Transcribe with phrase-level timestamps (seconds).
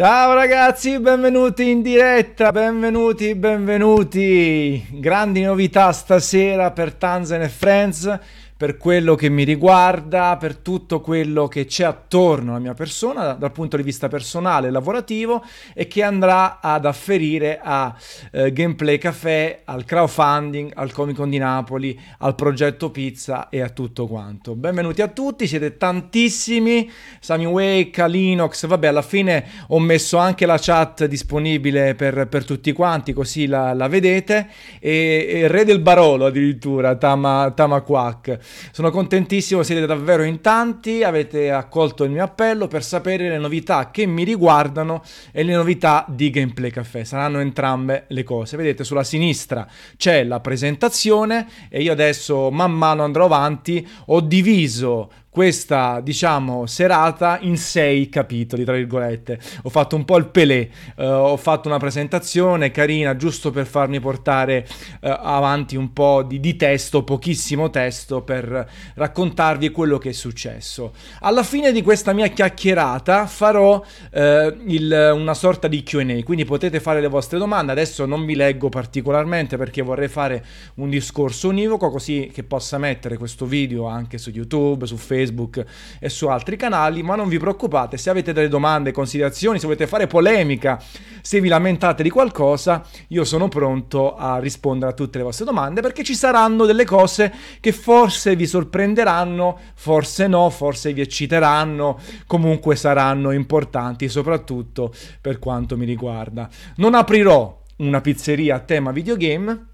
[0.00, 4.82] Ciao ragazzi, benvenuti in diretta, benvenuti, benvenuti.
[4.92, 8.18] Grandi novità stasera per Tanzan e Friends
[8.60, 13.52] per quello che mi riguarda, per tutto quello che c'è attorno alla mia persona dal
[13.52, 15.42] punto di vista personale e lavorativo
[15.72, 17.96] e che andrà ad afferire a
[18.30, 23.70] eh, Gameplay Café, al crowdfunding, al Comic Con di Napoli, al progetto Pizza e a
[23.70, 24.54] tutto quanto.
[24.54, 30.58] Benvenuti a tutti, siete tantissimi, Sami Wake, Linux, vabbè alla fine ho messo anche la
[30.60, 36.26] chat disponibile per, per tutti quanti così la, la vedete e, e, Re del Barolo
[36.26, 38.48] addirittura, Tama, Tama Quack.
[38.72, 43.90] Sono contentissimo, siete davvero in tanti, avete accolto il mio appello per sapere le novità
[43.90, 47.04] che mi riguardano e le novità di Gameplay Café.
[47.04, 48.56] Saranno entrambe le cose.
[48.56, 55.10] Vedete, sulla sinistra c'è la presentazione e io adesso man mano andrò avanti, ho diviso
[55.30, 59.38] questa, diciamo, serata in sei capitoli, tra virgolette.
[59.62, 64.00] Ho fatto un po' il pelé, uh, ho fatto una presentazione carina giusto per farmi
[64.00, 70.12] portare uh, avanti un po' di, di, testo, pochissimo testo, per raccontarvi quello che è
[70.12, 70.92] successo.
[71.20, 74.18] Alla fine di questa mia chiacchierata farò uh,
[74.66, 77.70] il, una sorta di QA, quindi potete fare le vostre domande.
[77.70, 80.44] Adesso non vi leggo particolarmente perché vorrei fare
[80.74, 85.64] un discorso univoco così che possa mettere questo video anche su YouTube, su Facebook Facebook
[85.98, 89.86] e su altri canali, ma non vi preoccupate, se avete delle domande, considerazioni, se volete
[89.86, 90.82] fare polemica,
[91.20, 95.80] se vi lamentate di qualcosa, io sono pronto a rispondere a tutte le vostre domande
[95.80, 102.76] perché ci saranno delle cose che forse vi sorprenderanno, forse no, forse vi ecciteranno, comunque
[102.76, 106.48] saranno importanti, soprattutto per quanto mi riguarda.
[106.76, 109.66] Non aprirò una pizzeria a tema videogame,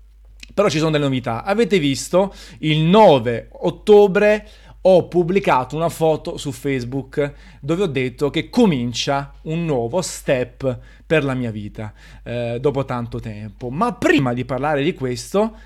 [0.55, 1.44] però ci sono delle novità.
[1.44, 4.48] Avete visto il 9 ottobre
[4.88, 11.24] ho pubblicato una foto su Facebook dove ho detto che comincia un nuovo step per
[11.24, 11.92] la mia vita
[12.22, 13.68] eh, dopo tanto tempo.
[13.68, 15.56] Ma prima di parlare di questo,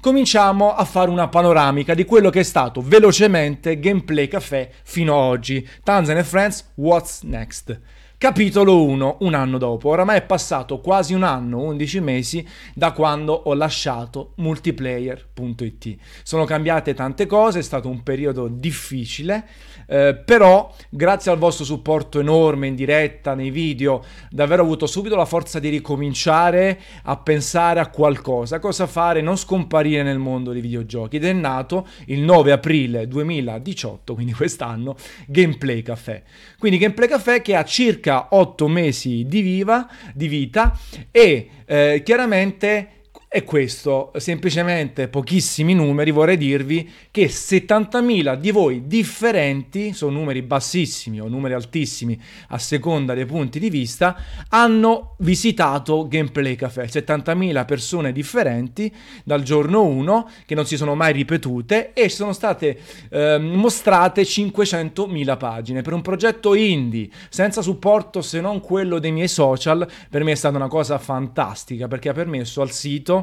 [0.00, 5.28] cominciamo a fare una panoramica di quello che è stato velocemente Gameplay Café fino ad
[5.28, 5.68] oggi.
[5.82, 7.78] Tanzan e Friends, what's next?
[8.20, 9.88] Capitolo 1, un anno dopo.
[9.88, 15.96] Oramai è passato quasi un anno, 11 mesi, da quando ho lasciato multiplayer.it.
[16.22, 19.46] Sono cambiate tante cose, è stato un periodo difficile,
[19.90, 25.16] eh, però grazie al vostro supporto enorme in diretta, nei video, davvero ho avuto subito
[25.16, 30.60] la forza di ricominciare a pensare a qualcosa, cosa fare, non scomparire nel mondo dei
[30.60, 31.16] videogiochi.
[31.16, 34.96] Ed è nato il 9 aprile 2018, quindi quest'anno,
[35.26, 36.22] Gameplay Café.
[36.58, 40.78] Quindi Gameplay Café che ha circa circa 8 mesi di, viva, di vita
[41.10, 42.99] e eh, chiaramente
[43.32, 51.20] è questo, semplicemente pochissimi numeri, vorrei dirvi che 70.000 di voi differenti, sono numeri bassissimi
[51.20, 54.16] o numeri altissimi a seconda dei punti di vista,
[54.48, 56.86] hanno visitato Gameplay Café.
[56.86, 58.92] 70.000 persone differenti
[59.22, 62.80] dal giorno 1 che non si sono mai ripetute e sono state
[63.10, 69.28] eh, mostrate 500.000 pagine per un progetto indie senza supporto se non quello dei miei
[69.28, 69.88] social.
[70.10, 73.18] Per me è stata una cosa fantastica perché ha permesso al sito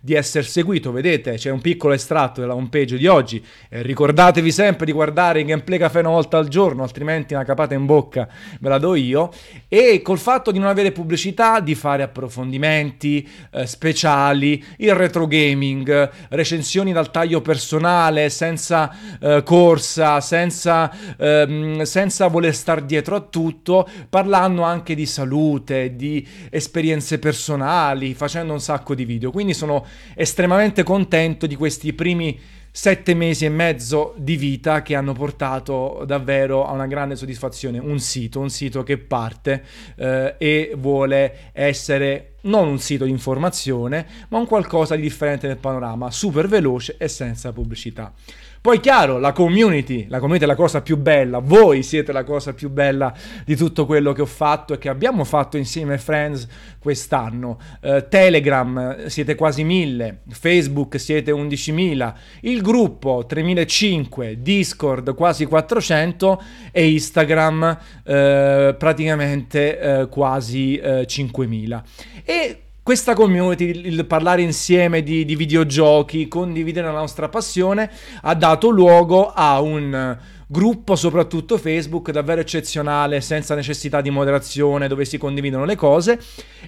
[0.00, 0.92] di essere seguito.
[0.92, 3.44] Vedete, c'è un piccolo estratto della homepage di oggi.
[3.68, 7.74] Eh, ricordatevi sempre di guardare il gameplay caffè una volta al giorno, altrimenti una capata
[7.74, 8.28] in bocca
[8.60, 9.30] ve la do io.
[9.68, 16.10] E col fatto di non avere pubblicità, di fare approfondimenti eh, speciali, il retro gaming,
[16.30, 23.88] recensioni dal taglio personale, senza eh, corsa, senza, ehm, senza voler star dietro a tutto,
[24.08, 29.30] parlando anche di salute, di esperienze personali, facendo un sacco di video.
[29.38, 32.36] Quindi sono estremamente contento di questi primi
[32.72, 37.78] sette mesi e mezzo di vita che hanno portato davvero a una grande soddisfazione.
[37.78, 39.62] Un sito, un sito che parte
[39.94, 45.58] eh, e vuole essere non un sito di informazione, ma un qualcosa di differente nel
[45.58, 48.12] panorama, super veloce e senza pubblicità.
[48.60, 52.52] Poi chiaro, la community, la community è la cosa più bella, voi siete la cosa
[52.52, 53.14] più bella
[53.44, 56.46] di tutto quello che ho fatto e che abbiamo fatto insieme ai Friends
[56.78, 57.58] quest'anno.
[57.80, 66.42] Uh, Telegram siete quasi mille, Facebook siete 11.000, il gruppo 3.500, Discord quasi 400
[66.72, 71.82] e Instagram uh, praticamente uh, quasi 5.000.
[72.24, 77.90] E questa community, il parlare insieme di, di videogiochi, condividere la nostra passione,
[78.22, 80.16] ha dato luogo a un
[80.50, 86.18] gruppo, soprattutto Facebook, davvero eccezionale, senza necessità di moderazione, dove si condividono le cose.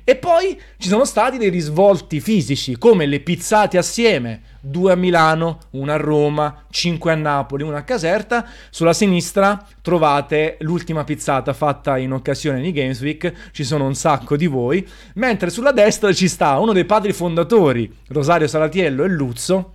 [0.04, 5.58] E poi ci sono stati dei risvolti fisici, come le pizzate assieme, due a Milano,
[5.70, 8.46] una a Roma, cinque a Napoli, una a Caserta.
[8.68, 14.36] Sulla sinistra trovate l'ultima pizzata fatta in occasione di Games Week, ci sono un sacco
[14.36, 19.72] di voi, mentre sulla destra ci sta uno dei padri fondatori, Rosario Salatiello e Luzzo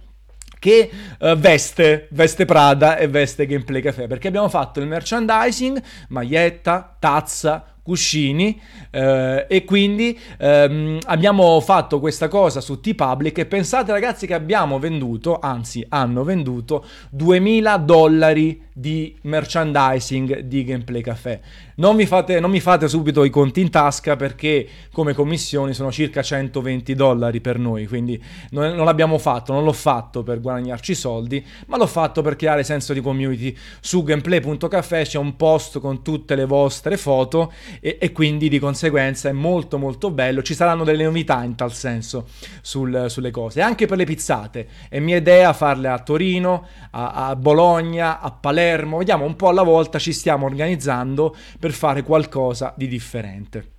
[0.65, 0.89] che
[1.19, 7.75] uh, veste, veste Prada e veste Gameplay Café, perché abbiamo fatto il merchandising, maglietta, tazza,
[7.83, 8.59] cuscini
[8.89, 14.79] eh, e quindi ehm, abbiamo fatto questa cosa su T-Public e pensate ragazzi che abbiamo
[14.79, 21.41] venduto, anzi hanno venduto 2000 dollari di merchandising di Gameplay Café.
[21.77, 25.91] Non mi, fate, non mi fate subito i conti in tasca perché come commissioni sono
[25.91, 30.95] circa 120 dollari per noi, quindi non, non l'abbiamo fatto, non l'ho fatto per guadagnarci
[30.95, 33.53] soldi, ma l'ho fatto per creare senso di community.
[33.81, 37.51] Su gameplay.café c'è un post con tutte le vostre foto
[37.81, 40.41] e, e, quindi di conseguenza è molto molto bello.
[40.41, 42.27] Ci saranno delle novità in tal senso
[42.61, 44.67] sul, sulle cose, anche per le pizzate.
[44.87, 49.63] È mia idea farle a Torino, a, a Bologna, a Palermo, vediamo un po' alla
[49.63, 51.35] volta ci stiamo organizzando
[51.65, 53.74] per fare qualcosa di differente.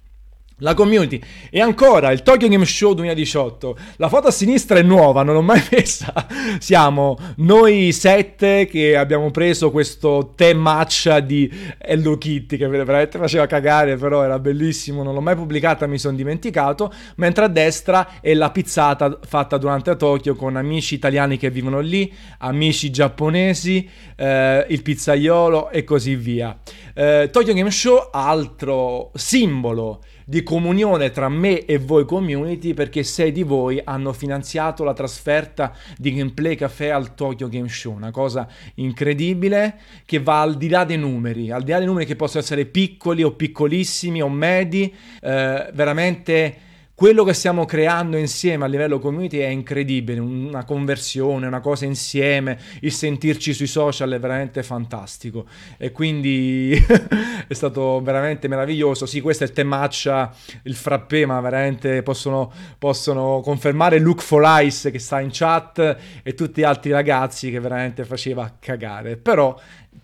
[0.61, 1.21] La community
[1.51, 3.77] e ancora il Tokyo Game Show 2018.
[3.97, 6.27] La foto a sinistra è nuova, non l'ho mai messa.
[6.61, 13.45] Siamo noi sette che abbiamo preso questo tè matcha di Hello Kitty che veramente faceva
[13.45, 15.03] cagare, però era bellissimo.
[15.03, 16.91] Non l'ho mai pubblicata, mi sono dimenticato.
[17.17, 22.11] Mentre a destra è la pizzata fatta durante Tokyo con amici italiani che vivono lì,
[22.39, 23.87] amici giapponesi,
[24.17, 26.59] eh, il pizzaiolo e così via.
[26.95, 33.31] Eh, Tokyo Game Show, altro simbolo di comunione tra me e voi community perché sei
[33.31, 38.49] di voi hanno finanziato la trasferta di Gameplay Café al Tokyo Game Show, una cosa
[38.75, 42.43] incredibile che va al di là dei numeri, al di là dei numeri che possono
[42.43, 44.93] essere piccoli o piccolissimi o medi,
[45.23, 46.57] eh, veramente
[46.97, 52.59] quello che stiamo creando insieme a livello community è incredibile, una conversione, una cosa insieme,
[52.81, 55.45] il sentirci sui social è veramente fantastico
[55.77, 56.73] e quindi
[57.47, 59.05] è stato veramente meraviglioso.
[59.05, 64.91] Sì, questo è il temaccia, il frappè, ma veramente possono, possono confermare Luke for Ice
[64.91, 69.19] che sta in chat e tutti gli altri ragazzi che veramente faceva cagare.
[69.19, 69.55] Però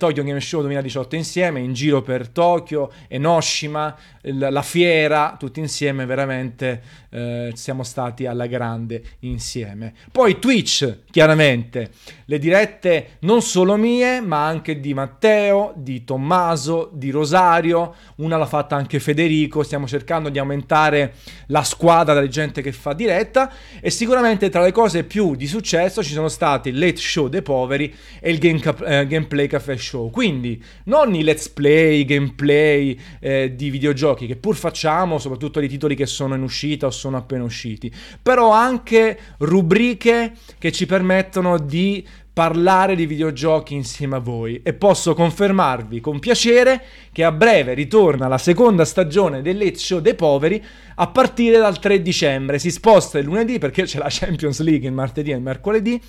[0.02, 6.82] Tokyo Game Show 2018 insieme, in giro per Tokyo, Enoshima, la fiera, tutti insieme veramente
[7.10, 9.94] eh, siamo stati alla grande insieme.
[10.10, 11.92] Poi Twitch, chiaramente,
[12.32, 18.46] le dirette non solo mie, ma anche di Matteo, di Tommaso, di Rosario, una l'ha
[18.46, 21.12] fatta anche Federico, stiamo cercando di aumentare
[21.48, 23.52] la squadra della gente che fa diretta.
[23.82, 27.42] E sicuramente tra le cose più di successo ci sono stati il Late Show dei
[27.42, 30.08] poveri e il game cap- eh, Gameplay Café Show.
[30.08, 35.94] Quindi non i let's play, gameplay eh, di videogiochi che pur facciamo, soprattutto di titoli
[35.94, 37.92] che sono in uscita o sono appena usciti,
[38.22, 45.12] però anche rubriche che ci permettono di parlare di videogiochi insieme a voi e posso
[45.12, 46.82] confermarvi con piacere
[47.12, 50.62] che a breve ritorna la seconda stagione del Late Show dei poveri
[50.94, 52.58] a partire dal 3 dicembre.
[52.58, 56.00] Si sposta il lunedì perché c'è la Champions League il martedì e il mercoledì.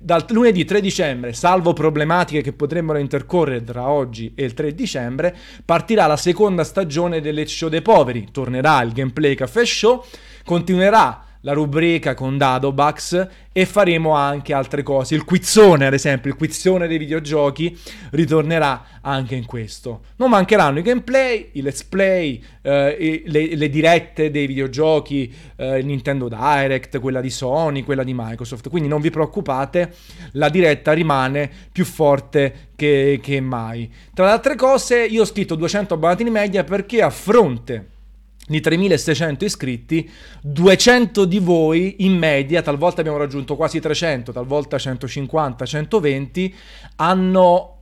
[0.00, 5.36] Dal lunedì 3 dicembre, salvo problematiche che potrebbero intercorrere tra oggi e il 3 dicembre,
[5.64, 8.28] partirà la seconda stagione del Late Show dei poveri.
[8.32, 10.04] Tornerà il Gameplay Caffè Show,
[10.44, 15.14] continuerà la rubrica con Dadobax e faremo anche altre cose.
[15.14, 17.76] Il quizzone, ad esempio, il quizzone dei videogiochi
[18.10, 20.02] ritornerà anche in questo.
[20.16, 26.28] Non mancheranno i gameplay, i let's play, eh, le, le, dirette dei videogiochi, eh, Nintendo
[26.28, 28.68] Direct, quella di Sony, quella di Microsoft.
[28.68, 29.94] Quindi non vi preoccupate,
[30.32, 33.90] la diretta rimane più forte che, che mai.
[34.14, 37.96] Tra le altre cose, io ho scritto 200 abbonati in media perché a fronte
[38.48, 40.10] di 3600 iscritti,
[40.42, 46.54] 200 di voi in media, talvolta abbiamo raggiunto quasi 300, talvolta 150, 120,
[46.96, 47.77] hanno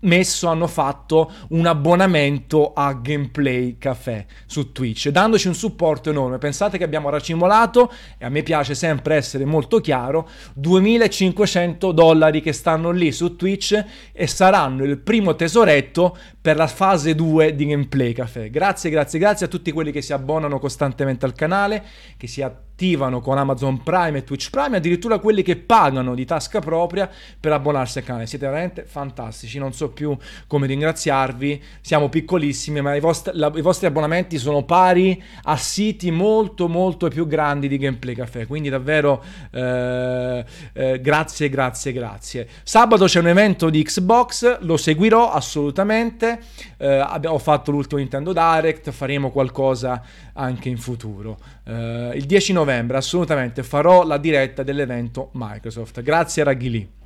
[0.00, 6.38] messo, hanno fatto un abbonamento a Gameplay Café su Twitch, dandoci un supporto enorme.
[6.38, 12.52] Pensate che abbiamo racimolato, e a me piace sempre essere molto chiaro, 2500 dollari che
[12.52, 18.12] stanno lì su Twitch e saranno il primo tesoretto per la fase 2 di Gameplay
[18.12, 18.50] Café.
[18.50, 21.84] Grazie, grazie, grazie a tutti quelli che si abbonano costantemente al canale,
[22.16, 26.24] che si attivano attivano con Amazon Prime e Twitch Prime, addirittura quelli che pagano di
[26.24, 28.26] tasca propria per abbonarsi al canale.
[28.26, 33.60] Siete veramente fantastici, non so più come ringraziarvi, siamo piccolissimi, ma i vostri, la, i
[33.60, 39.22] vostri abbonamenti sono pari a siti molto molto più grandi di Gameplay Café, quindi davvero
[39.50, 42.48] eh, eh, grazie, grazie, grazie.
[42.62, 46.40] Sabato c'è un evento di Xbox, lo seguirò assolutamente,
[46.78, 51.38] eh, abbiamo fatto l'ultimo Nintendo Direct, faremo qualcosa anche in futuro.
[51.64, 56.02] Uh, il 10 novembre assolutamente farò la diretta dell'evento Microsoft.
[56.02, 56.98] Grazie Raghili.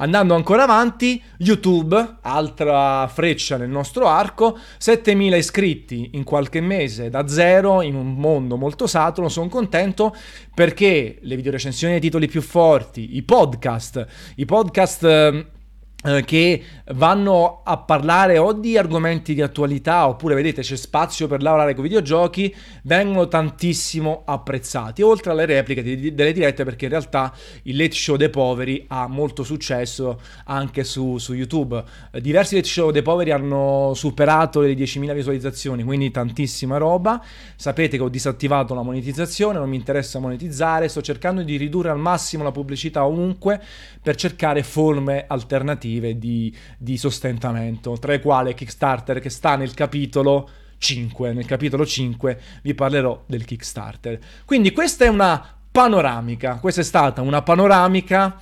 [0.00, 7.26] Andando ancora avanti, YouTube, altra freccia nel nostro arco, 7000 iscritti in qualche mese da
[7.26, 10.14] zero in un mondo molto saturo, sono contento
[10.54, 15.46] perché le videorecensioni dei titoli più forti, i podcast, i podcast ehm, eh,
[16.00, 16.62] che
[16.92, 21.84] vanno a parlare o di argomenti di attualità oppure vedete c'è spazio per lavorare con
[21.84, 27.76] i videogiochi vengono tantissimo apprezzati oltre alle repliche di, delle dirette perché in realtà il
[27.76, 31.82] late show dei poveri ha molto successo anche su, su YouTube.
[32.12, 37.20] Eh, diversi late show dei poveri hanno superato le 10.000 visualizzazioni quindi tantissima roba.
[37.56, 41.98] Sapete che ho disattivato la monetizzazione non mi interessa monetizzare sto cercando di ridurre al
[41.98, 43.60] massimo la pubblicità ovunque
[44.00, 49.74] per cercare forme alternative alternative di, di sostentamento, tra le quali Kickstarter che sta nel
[49.74, 51.32] capitolo 5.
[51.32, 54.18] Nel capitolo 5 vi parlerò del Kickstarter.
[54.44, 58.40] Quindi questa è una panoramica, questa è stata una panoramica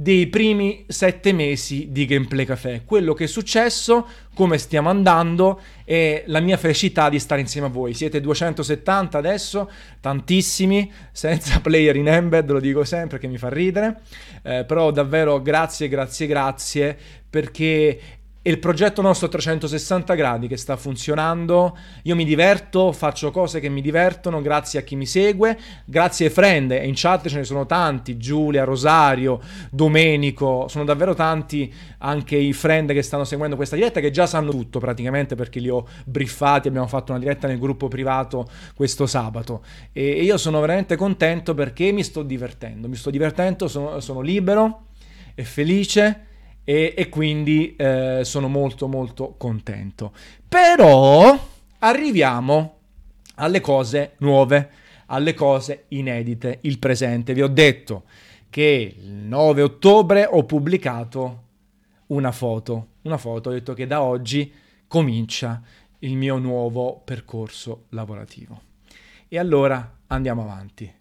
[0.00, 6.22] dei primi sette mesi di Gameplay Café, quello che è successo, come stiamo andando e
[6.26, 7.94] la mia felicità di stare insieme a voi.
[7.94, 14.02] Siete 270 adesso, tantissimi, senza player in embed, lo dico sempre che mi fa ridere,
[14.44, 16.96] eh, però davvero grazie, grazie, grazie
[17.28, 17.98] perché
[18.48, 21.76] è il progetto nostro a 360 gradi che sta funzionando.
[22.04, 26.32] Io mi diverto, faccio cose che mi divertono grazie a chi mi segue, grazie ai
[26.32, 26.70] friend.
[26.70, 29.38] E in chat ce ne sono tanti: Giulia, Rosario,
[29.70, 30.64] Domenico.
[30.68, 34.78] Sono davvero tanti anche i friend che stanno seguendo questa diretta, che già sanno tutto
[34.78, 36.68] praticamente perché li ho briefati.
[36.68, 39.62] Abbiamo fatto una diretta nel gruppo privato questo sabato.
[39.92, 42.88] E io sono veramente contento perché mi sto divertendo.
[42.88, 44.86] Mi sto divertendo, sono, sono libero
[45.34, 46.22] e felice
[46.68, 50.12] e, e quindi eh, sono molto molto contento.
[50.46, 51.48] Però
[51.78, 52.76] arriviamo
[53.36, 54.70] alle cose nuove,
[55.06, 57.32] alle cose inedite, il presente.
[57.32, 58.02] Vi ho detto
[58.50, 61.44] che il 9 ottobre ho pubblicato
[62.08, 64.52] una foto, una foto, ho detto che da oggi
[64.86, 65.62] comincia
[66.00, 68.60] il mio nuovo percorso lavorativo.
[69.26, 70.92] E allora andiamo avanti.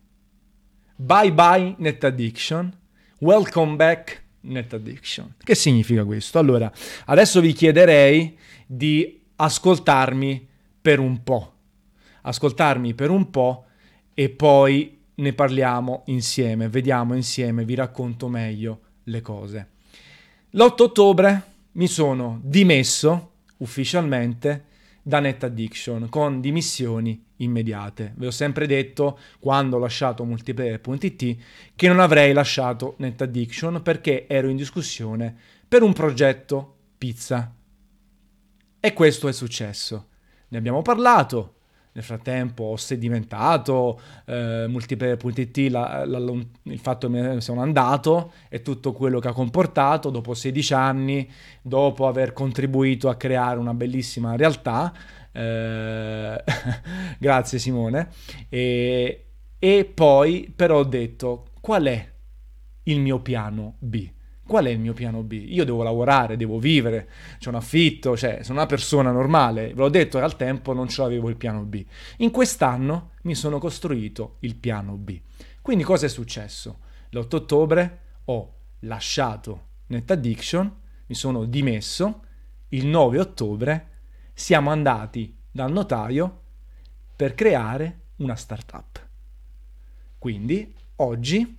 [0.96, 2.74] Bye bye Net Addiction,
[3.20, 5.36] welcome back net addiction.
[5.44, 6.40] Che significa questo?
[6.40, 6.72] Allora,
[7.06, 10.48] adesso vi chiederei di ascoltarmi
[10.82, 11.54] per un po'.
[12.22, 13.66] Ascoltarmi per un po'
[14.14, 19.70] e poi ne parliamo insieme, vediamo insieme, vi racconto meglio le cose.
[20.52, 24.66] L'8 ottobre mi sono dimesso ufficialmente
[25.08, 28.12] da Net Addiction con dimissioni immediate.
[28.18, 31.38] Vi ho sempre detto quando ho lasciato multiplayer.it
[31.78, 35.34] che non avrei lasciato Net Addiction perché ero in discussione
[35.66, 37.56] per un progetto pizza.
[38.82, 40.08] E questo è successo.
[40.50, 41.57] Ne abbiamo parlato,
[41.98, 48.34] nel frattempo sedimentato eh, multiplayer.it, la, la, la, il fatto che me ne sono andato
[48.50, 51.28] e tutto quello che ha comportato dopo 16 anni,
[51.60, 54.94] dopo aver contribuito a creare una bellissima realtà.
[55.32, 56.44] Eh,
[57.18, 58.10] grazie Simone.
[58.48, 59.26] E,
[59.58, 62.12] e poi però ho detto qual è
[62.84, 64.08] il mio piano B?
[64.48, 65.34] Qual è il mio piano B?
[65.50, 69.74] Io devo lavorare, devo vivere, c'è un affitto, cioè sono una persona normale.
[69.74, 71.86] Ve l'ho detto al tempo, non ce l'avevo il piano B.
[72.18, 75.20] In quest'anno mi sono costruito il piano B.
[75.62, 76.80] Quindi cosa è successo?
[77.10, 80.74] L'8 ottobre ho lasciato Net Addiction,
[81.08, 82.24] mi sono dimesso,
[82.70, 83.88] il 9 ottobre
[84.34, 86.42] siamo andati dal notaio
[87.16, 89.06] per creare una startup.
[90.18, 91.58] Quindi oggi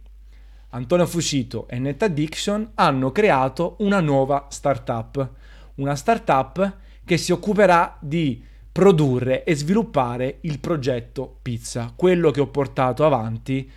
[0.71, 5.31] Antonio Fuscito e Net Addiction hanno creato una nuova startup,
[5.77, 12.49] una startup che si occuperà di produrre e sviluppare il progetto Pizza, quello che ho
[12.49, 13.71] portato avanti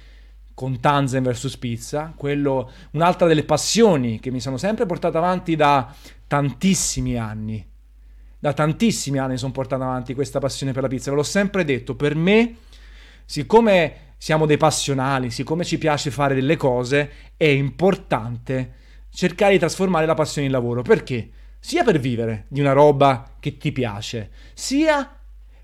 [0.53, 5.95] con Tanzen vs Pizza, quello, un'altra delle passioni che mi sono sempre portato avanti da
[6.27, 7.65] tantissimi anni.
[8.37, 11.95] Da tantissimi anni sono portato avanti questa passione per la pizza, ve l'ho sempre detto,
[11.95, 12.57] per me,
[13.23, 18.73] siccome siamo dei passionali, siccome ci piace fare delle cose, è importante
[19.09, 20.83] cercare di trasformare la passione in lavoro.
[20.83, 21.27] Perché?
[21.59, 25.09] Sia per vivere di una roba che ti piace, sia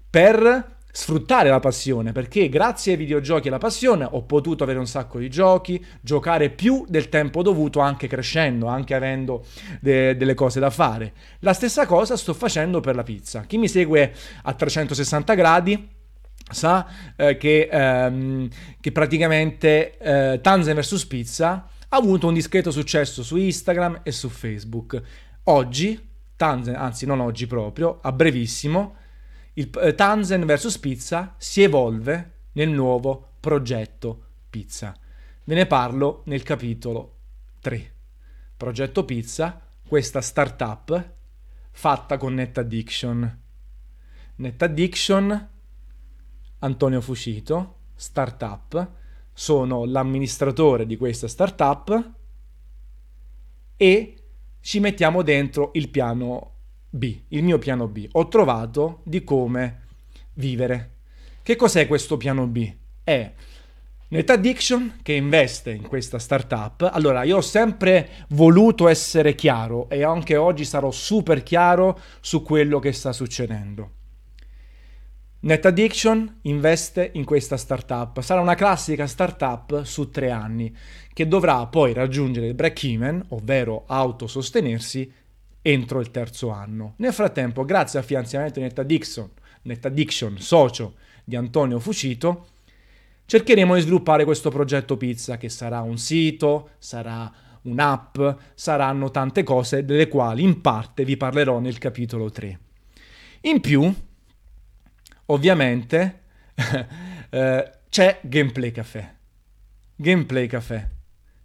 [0.09, 4.87] per sfruttare la passione, perché grazie ai videogiochi e alla passione ho potuto avere un
[4.87, 9.45] sacco di giochi, giocare più del tempo dovuto anche crescendo, anche avendo
[9.79, 11.13] de- delle cose da fare.
[11.41, 13.41] La stessa cosa sto facendo per la pizza.
[13.41, 15.96] Chi mi segue a 360 gradi
[16.49, 18.49] sa eh, che, ehm,
[18.79, 24.29] che, praticamente eh, Tanzen vs Pizza ha avuto un discreto successo su Instagram e su
[24.29, 25.01] Facebook.
[25.43, 28.95] Oggi, Tanzen, anzi non oggi proprio, a brevissimo,
[29.53, 34.95] il eh, Tanzen vs Pizza si evolve nel nuovo progetto Pizza.
[35.43, 37.15] Ve ne parlo nel capitolo
[37.61, 37.93] 3.
[38.57, 41.13] Progetto Pizza, questa startup
[41.71, 43.39] fatta con NetAddiction.
[44.35, 45.49] NetAddiction,
[46.59, 48.89] Antonio Fucito, startup,
[49.31, 52.11] sono l'amministratore di questa startup
[53.77, 54.15] e
[54.59, 56.53] ci mettiamo dentro il piano
[56.89, 58.07] B, il mio piano B.
[58.13, 59.83] Ho trovato di come
[60.33, 60.95] vivere.
[61.43, 62.73] Che cos'è questo piano B?
[63.03, 63.33] È
[64.09, 66.89] Net Addiction che investe in questa startup.
[66.91, 72.79] Allora, io ho sempre voluto essere chiaro e anche oggi sarò super chiaro su quello
[72.79, 73.96] che sta succedendo.
[75.39, 78.19] Net Addiction investe in questa startup.
[78.21, 80.75] Sarà una classica startup su tre anni
[81.13, 85.11] che dovrà poi raggiungere il break-even, ovvero autosostenersi
[85.61, 86.95] entro il terzo anno.
[86.97, 89.29] Nel frattempo, grazie al finanziamento di NetAddiction,
[89.61, 92.47] NetAddiction socio di Antonio Fucito,
[93.27, 98.19] cercheremo di sviluppare questo progetto pizza che sarà un sito, sarà un'app,
[98.55, 102.59] saranno tante cose delle quali in parte vi parlerò nel capitolo 3.
[103.41, 103.93] In più,
[105.27, 106.19] ovviamente,
[107.29, 109.15] eh, c'è Gameplay Café.
[109.95, 110.89] Gameplay Café.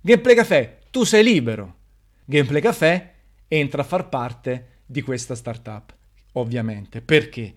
[0.00, 1.76] Gameplay Café, tu sei libero.
[2.24, 3.12] Gameplay Café
[3.48, 5.94] entra a far parte di questa startup,
[6.32, 7.00] ovviamente.
[7.00, 7.54] Perché?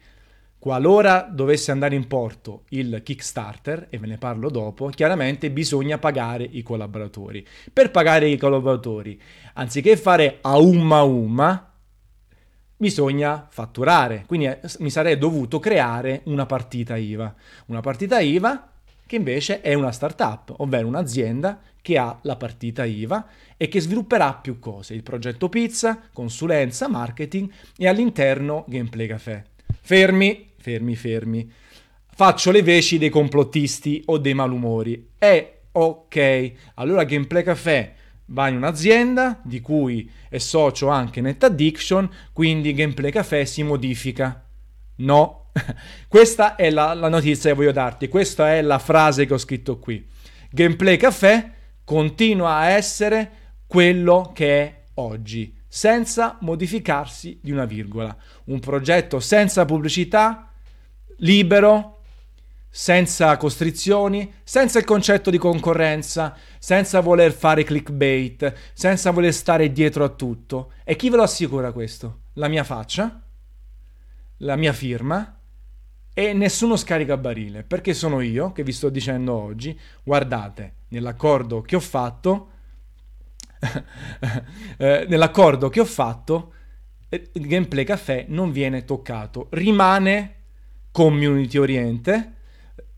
[0.57, 6.43] Qualora dovesse andare in porto il Kickstarter, e ve ne parlo dopo, chiaramente bisogna pagare
[6.43, 7.45] i collaboratori.
[7.71, 9.21] Per pagare i collaboratori,
[9.53, 11.74] anziché fare a umma umma,
[12.77, 14.23] bisogna fatturare.
[14.27, 17.33] Quindi eh, mi sarei dovuto creare una partita IVA.
[17.67, 18.69] Una partita IVA
[19.07, 23.27] che invece è una startup, ovvero un'azienda che ha la partita IVA
[23.57, 29.43] e che svilupperà più cose, il progetto pizza, consulenza, marketing e all'interno Gameplay Café.
[29.81, 31.51] Fermi, fermi, fermi.
[32.15, 35.11] Faccio le veci dei complottisti o dei malumori.
[35.19, 37.93] E ok, allora Gameplay Café
[38.27, 44.43] va in un'azienda di cui è socio anche NetAddiction, quindi Gameplay Café si modifica.
[44.97, 45.51] No,
[46.07, 49.79] questa è la, la, notizia che voglio darti, questa è la frase che ho scritto
[49.79, 50.05] qui.
[50.49, 51.51] Gameplay Café
[51.83, 53.31] continua a essere
[53.67, 58.15] quello che è oggi, senza modificarsi di una virgola.
[58.45, 60.51] Un progetto senza pubblicità,
[61.17, 61.94] libero,
[62.77, 70.03] senza costrizioni, senza il concetto di concorrenza, senza voler fare clickbait, senza voler stare dietro
[70.03, 70.73] a tutto.
[70.83, 72.23] E chi ve lo assicura questo?
[72.33, 73.23] La mia faccia,
[74.39, 75.39] la mia firma
[76.13, 81.77] e nessuno scarica barile, perché sono io che vi sto dicendo oggi, guardate, nell'accordo che
[81.77, 82.49] ho fatto,
[84.77, 86.53] eh, nell'accordo che ho fatto,
[87.07, 90.33] eh, Gameplay Café non viene toccato, rimane
[90.91, 92.34] community oriente,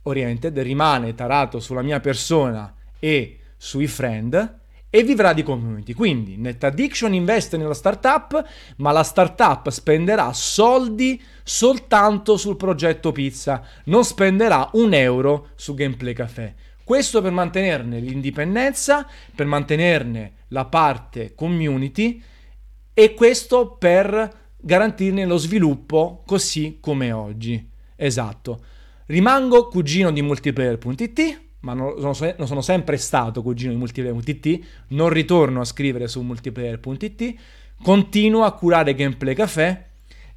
[0.07, 5.93] oriented, rimane tarato sulla mia persona e sui friend, e vivrà di community.
[5.93, 8.43] Quindi NetAddiction investe nella startup,
[8.77, 16.13] ma la startup spenderà soldi soltanto sul progetto pizza, non spenderà un euro su Gameplay
[16.13, 16.55] Café.
[16.83, 22.23] Questo per mantenerne l'indipendenza, per mantenerne la parte community
[22.93, 27.69] e questo per garantirne lo sviluppo così come oggi.
[27.95, 28.61] Esatto.
[29.07, 35.09] Rimango cugino di multiplayer.it ma non sono, non sono sempre stato cugino di multiplayer.it, non
[35.09, 37.33] ritorno a scrivere su multiplayer.it,
[37.81, 39.85] continuo a curare Gameplay Café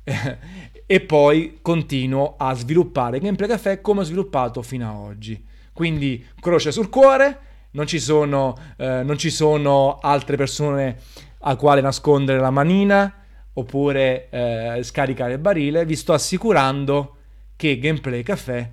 [0.02, 0.38] eh,
[0.86, 5.44] e poi continuo a sviluppare Gameplay Café come ho sviluppato fino ad oggi.
[5.72, 7.38] Quindi croce sul cuore,
[7.72, 10.98] non ci sono, eh, non ci sono altre persone
[11.42, 13.14] a quale nascondere la manina
[13.52, 17.16] oppure eh, scaricare il barile, vi sto assicurando
[17.60, 18.72] che Gameplay Café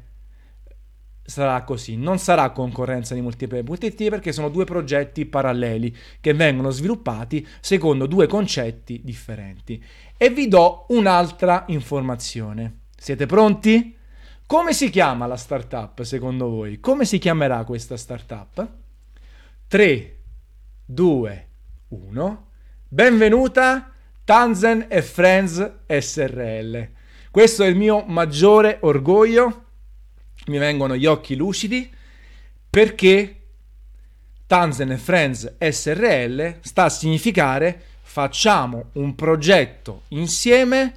[1.21, 7.45] sarà così, non sarà concorrenza di multiplayer.it perché sono due progetti paralleli che vengono sviluppati
[7.59, 9.83] secondo due concetti differenti.
[10.15, 12.83] E vi do un'altra informazione.
[12.97, 13.93] Siete pronti?
[14.45, 16.79] Come si chiama la startup secondo voi?
[16.79, 18.65] Come si chiamerà questa startup?
[19.67, 20.17] 3,
[20.85, 21.47] 2,
[21.89, 22.47] 1.
[22.87, 23.91] Benvenuta
[24.23, 26.95] Tanzen Friends SRL.
[27.37, 29.65] Questo è il mio maggiore orgoglio
[30.47, 31.87] mi vengono gli occhi lucidi
[32.67, 33.41] perché
[34.47, 40.93] Tanzen Friends SRL sta a significare facciamo un progetto insieme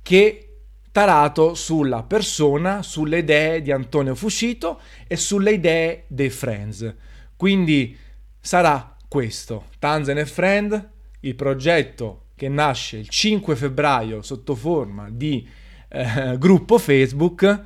[0.00, 0.60] che
[0.90, 6.94] tarato sulla persona, sulle idee di Antonio Fuscito e sulle idee dei Friends.
[7.36, 7.94] Quindi
[8.40, 10.88] sarà questo, Tanzen Friend,
[11.20, 15.48] il progetto che nasce il 5 febbraio sotto forma di
[15.86, 17.64] eh, gruppo Facebook,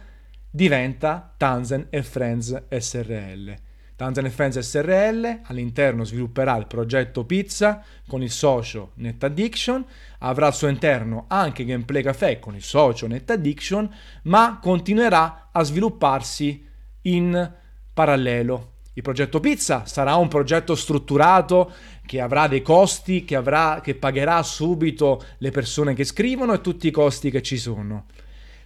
[0.51, 3.55] diventa Tanzen e Friends SRL.
[3.97, 9.83] Tanzan Friends SRL all'interno svilupperà il progetto Pizza con il socio NetAddiction,
[10.19, 13.91] avrà al suo interno anche Gameplay Café con il socio NetAddiction,
[14.25, 16.69] ma continuerà a svilupparsi
[17.01, 17.53] in
[17.95, 18.75] parallelo.
[18.96, 21.70] Il progetto Pizza sarà un progetto strutturato
[22.06, 26.87] che avrà dei costi, che, avrà, che pagherà subito le persone che scrivono e tutti
[26.87, 28.06] i costi che ci sono.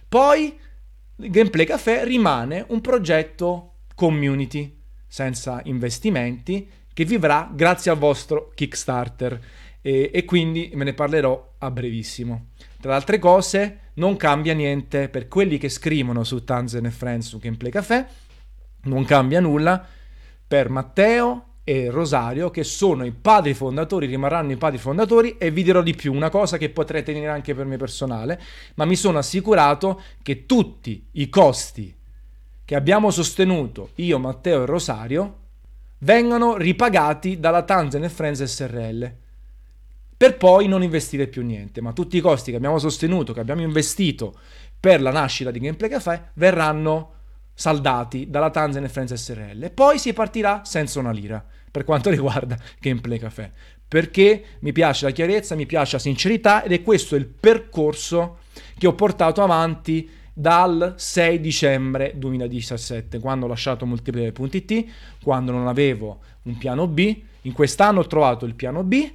[0.07, 0.57] Poi
[1.17, 9.37] Gameplay Café rimane un progetto community senza investimenti che vivrà grazie al vostro Kickstarter
[9.81, 12.51] e, e quindi me ne parlerò a brevissimo.
[12.79, 17.27] Tra le altre cose, non cambia niente per quelli che scrivono su Tanzen e Friends
[17.27, 18.07] su Gameplay Café,
[18.83, 19.99] non cambia nulla
[20.51, 25.63] per Matteo e Rosario, che sono i padri fondatori, rimarranno i padri fondatori, e vi
[25.63, 28.37] dirò di più, una cosa che potrei tenere anche per me personale,
[28.75, 31.95] ma mi sono assicurato che tutti i costi
[32.65, 35.37] che abbiamo sostenuto io, Matteo e Rosario
[35.99, 39.15] vengano ripagati dalla Tanzan Friends SRL
[40.17, 43.61] per poi non investire più niente, ma tutti i costi che abbiamo sostenuto, che abbiamo
[43.61, 44.37] investito
[44.77, 47.19] per la nascita di Gameplay Café verranno
[47.61, 52.57] saldati dalla Tanzan Friends SRL e poi si partirà senza una lira per quanto riguarda
[52.79, 53.51] Gameplay Café.
[53.87, 58.39] Perché mi piace la chiarezza, mi piace la sincerità ed è questo il percorso
[58.79, 64.85] che ho portato avanti dal 6 dicembre 2017, quando ho lasciato multiplayer.it,
[65.21, 67.15] quando non avevo un piano B.
[67.41, 69.07] In quest'anno ho trovato il piano B,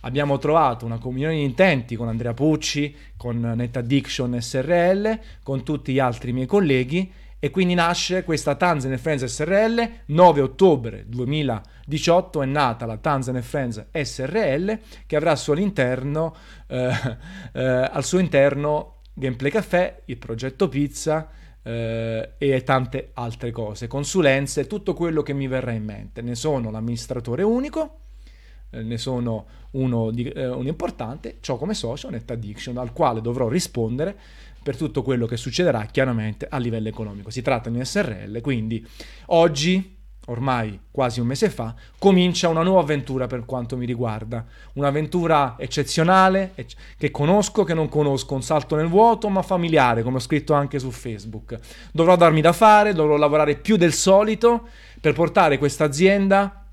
[0.00, 5.98] abbiamo trovato una comunione di intenti con Andrea Pucci, con NetAddiction SRL, con tutti gli
[5.98, 9.90] altri miei colleghi e quindi nasce questa Tanzan Friends SRL.
[10.06, 16.34] 9 ottobre 2018 è nata la Tanzan Friends SRL che avrà al suo interno,
[16.66, 16.90] eh,
[17.52, 21.30] eh, al suo interno Gameplay Café, il progetto Pizza
[21.62, 26.22] eh, e tante altre cose, consulenze, tutto quello che mi verrà in mente.
[26.22, 27.98] Ne sono l'amministratore unico,
[28.70, 33.20] eh, ne sono uno, di, eh, un importante, ciò come socio Net Addiction, al quale
[33.20, 34.16] dovrò rispondere
[34.66, 37.30] per tutto quello che succederà chiaramente a livello economico.
[37.30, 38.84] Si tratta di un SRL, quindi
[39.26, 44.44] oggi ormai quasi un mese fa, comincia una nuova avventura per quanto mi riguarda.
[44.72, 46.52] Un'avventura eccezionale,
[46.98, 50.80] che conosco, che non conosco, un salto nel vuoto, ma familiare, come ho scritto anche
[50.80, 51.56] su Facebook.
[51.92, 54.66] Dovrò darmi da fare, dovrò lavorare più del solito
[55.00, 56.64] per portare questa azienda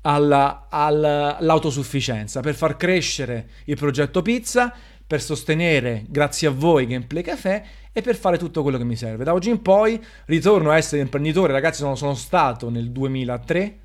[0.00, 4.74] alla, all'autosufficienza, per far crescere il progetto pizza,
[5.08, 9.24] per sostenere, grazie a voi, Gameplay Café e per fare tutto quello che mi serve.
[9.24, 13.78] Da oggi in poi ritorno a essere imprenditore, ragazzi, sono, sono stato nel 2003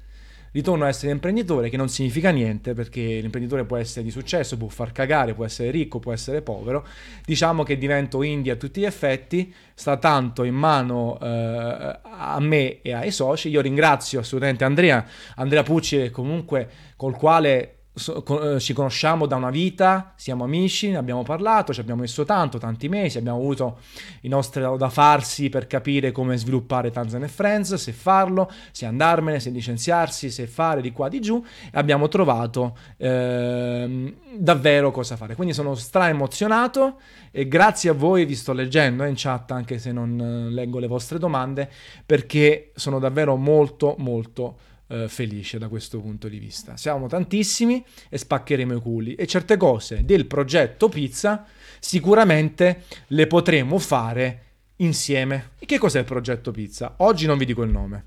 [0.52, 4.68] ritorno a essere imprenditore, che non significa niente, perché l'imprenditore può essere di successo, può
[4.68, 6.86] far cagare, può essere ricco, può essere povero.
[7.26, 12.82] Diciamo che divento indie a tutti gli effetti, sta tanto in mano eh, a me
[12.82, 13.48] e ai soci.
[13.48, 15.06] Io ringrazio assolutamente Andrea,
[15.36, 21.22] Andrea Pucci, comunque col quale eh, ci conosciamo da una vita, siamo amici, ne abbiamo
[21.22, 23.78] parlato, ci abbiamo messo tanto, tanti mesi, abbiamo avuto
[24.22, 29.52] i nostri da farsi per capire come sviluppare Tanzan Friends, se farlo, se andarmene, se
[29.52, 35.36] licenziarsi, se fare di qua di giù e abbiamo trovato eh, davvero cosa fare.
[35.36, 39.78] Quindi sono stra emozionato e grazie a voi vi sto leggendo eh, in chat anche
[39.78, 41.70] se non eh, leggo le vostre domande
[42.06, 44.58] perché sono davvero molto molto
[44.94, 46.78] eh, felice da questo punto di vista.
[46.78, 51.46] Siamo tantissimi e spaccheremo i culi e certe cose del progetto pizza
[51.80, 54.42] sicuramente le potremo fare
[54.78, 55.52] insieme.
[55.58, 56.96] E che cos'è il progetto pizza?
[56.98, 58.06] Oggi non vi dico il nome,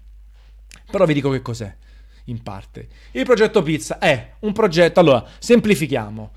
[0.90, 1.74] però vi dico che cos'è
[2.26, 2.88] in parte.
[3.12, 6.32] Il progetto pizza è un progetto, allora, semplifichiamo,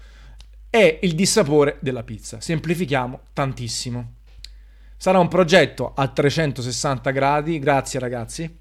[0.70, 4.16] è il dissapore della pizza, semplifichiamo tantissimo.
[4.98, 8.59] Sarà un progetto a 360 gradi, grazie ragazzi,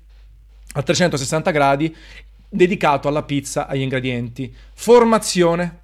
[0.78, 1.94] a 360 gradi
[2.48, 5.80] dedicato alla pizza, agli ingredienti, formazione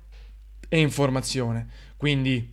[0.69, 1.67] e informazione.
[1.97, 2.53] Quindi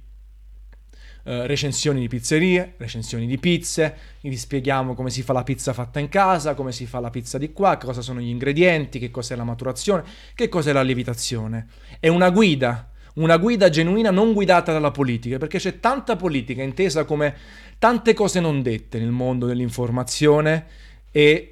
[1.23, 5.99] eh, recensioni di pizzerie, recensioni di pizze, vi spieghiamo come si fa la pizza fatta
[5.99, 9.35] in casa, come si fa la pizza di qua, cosa sono gli ingredienti, che cos'è
[9.35, 11.67] la maturazione, che cos'è la lievitazione.
[11.99, 17.05] È una guida, una guida genuina non guidata dalla politica, perché c'è tanta politica intesa
[17.05, 17.35] come
[17.77, 20.65] tante cose non dette nel mondo dell'informazione
[21.11, 21.50] e,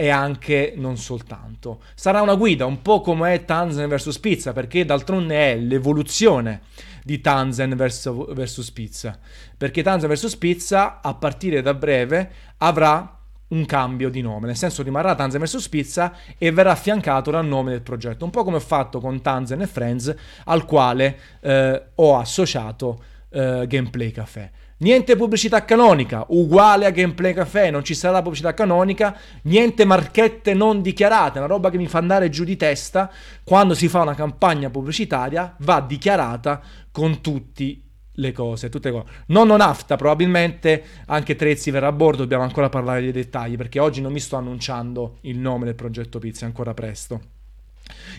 [0.00, 1.80] e anche non soltanto.
[1.96, 6.60] Sarà una guida un po' come è Tanzen vs Pizza, perché d'altronde è l'evoluzione
[7.02, 9.18] di Tanzen vs Pizza,
[9.56, 14.84] perché Tanzen vs Pizza a partire da breve avrà un cambio di nome, nel senso
[14.84, 18.60] rimarrà Tanzen vs Pizza e verrà affiancato dal nome del progetto, un po' come ho
[18.60, 24.52] fatto con Tanzen e Friends, al quale eh, ho associato eh, Gameplay Café.
[24.80, 30.82] Niente pubblicità canonica, uguale a Gameplay Café, non ci sarà pubblicità canonica, niente marchette non
[30.82, 33.10] dichiarate, una roba che mi fa andare giù di testa,
[33.42, 36.62] quando si fa una campagna pubblicitaria va dichiarata
[36.92, 39.06] con tutti le cose, tutte cose.
[39.28, 44.00] Non nafta, probabilmente anche Trezzi verrà a bordo, dobbiamo ancora parlare dei dettagli, perché oggi
[44.00, 47.37] non mi sto annunciando il nome del progetto Pizza, è ancora presto.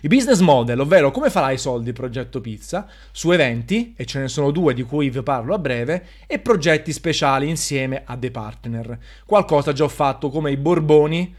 [0.01, 4.27] I business model, ovvero come farai soldi il progetto Pizza, su eventi, e ce ne
[4.27, 8.97] sono due di cui vi parlo a breve, e progetti speciali insieme a dei partner.
[9.25, 11.35] Qualcosa già ho fatto come i Borboni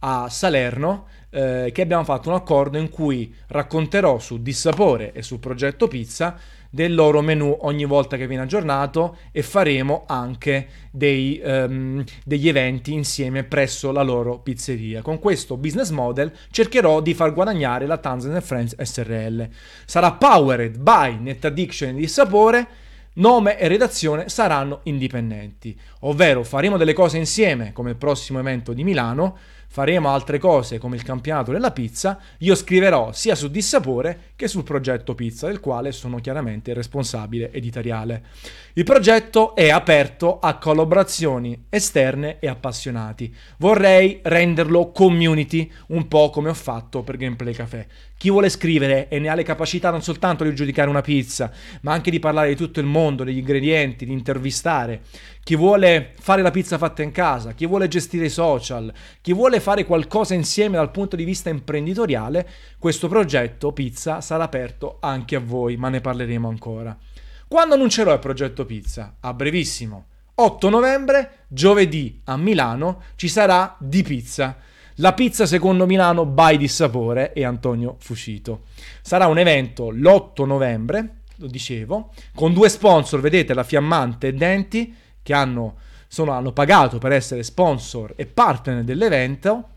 [0.00, 5.38] a Salerno, eh, che abbiamo fatto un accordo in cui racconterò su Dissapore e sul
[5.38, 6.38] progetto Pizza
[6.70, 12.92] del loro menu ogni volta che viene aggiornato e faremo anche dei, um, degli eventi
[12.92, 15.02] insieme presso la loro pizzeria.
[15.02, 19.48] Con questo business model cercherò di far guadagnare la Tanzan Friends SRL.
[19.84, 22.68] Sarà powered by Net Addiction di sapore
[23.14, 28.84] nome e redazione saranno indipendenti, ovvero faremo delle cose insieme come il prossimo evento di
[28.84, 29.36] Milano,
[29.72, 34.64] faremo altre cose come il campionato della pizza, io scriverò sia su Dissapore che sul
[34.64, 38.24] progetto Pizza, del quale sono chiaramente il responsabile editoriale.
[38.72, 43.32] Il progetto è aperto a collaborazioni esterne e appassionati.
[43.58, 47.86] Vorrei renderlo community, un po' come ho fatto per Gameplay Café.
[48.16, 51.50] Chi vuole scrivere e ne ha le capacità non soltanto di giudicare una pizza,
[51.82, 55.02] ma anche di parlare di tutto il mondo, degli ingredienti, di intervistare,
[55.42, 59.58] chi vuole fare la pizza fatta in casa, chi vuole gestire i social, chi vuole
[59.60, 62.48] fare qualcosa insieme dal punto di vista imprenditoriale,
[62.78, 66.96] questo progetto pizza sarà aperto anche a voi, ma ne parleremo ancora.
[67.48, 69.16] Quando annuncerò il progetto pizza?
[69.20, 70.04] A brevissimo.
[70.36, 74.56] 8 novembre, giovedì a Milano, ci sarà di pizza.
[74.96, 78.64] La pizza secondo Milano by Dissapore e Antonio Fuscito.
[79.02, 84.94] Sarà un evento l'8 novembre, lo dicevo, con due sponsor, vedete, la Fiammante e Denti,
[85.22, 89.68] che hanno, sono, hanno pagato per essere sponsor e partner dell'evento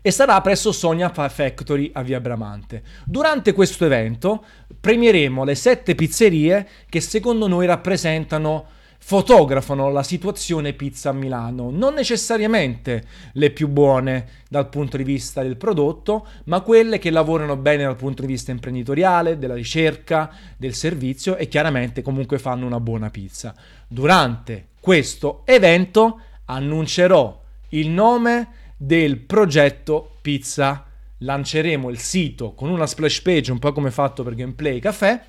[0.00, 2.82] e sarà presso Sonia Factory a Via Bramante.
[3.04, 4.44] Durante questo evento
[4.80, 11.94] premieremo le sette pizzerie che secondo noi rappresentano fotografano la situazione pizza a Milano, non
[11.94, 17.84] necessariamente le più buone dal punto di vista del prodotto, ma quelle che lavorano bene
[17.84, 23.08] dal punto di vista imprenditoriale, della ricerca, del servizio e chiaramente comunque fanno una buona
[23.08, 23.54] pizza.
[23.86, 30.84] Durante questo evento annuncerò il nome del progetto Pizza.
[31.18, 35.20] Lanceremo il sito con una splash page un po' come fatto per Gameplay Café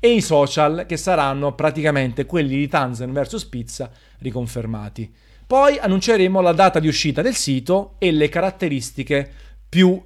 [0.00, 5.12] e i social che saranno praticamente quelli di Tanzan vs Pizza riconfermati.
[5.46, 9.30] Poi annunceremo la data di uscita del sito e le caratteristiche
[9.68, 10.02] più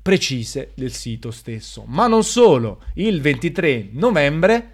[0.00, 1.84] precise del sito stesso.
[1.86, 4.70] Ma non solo, il 23 novembre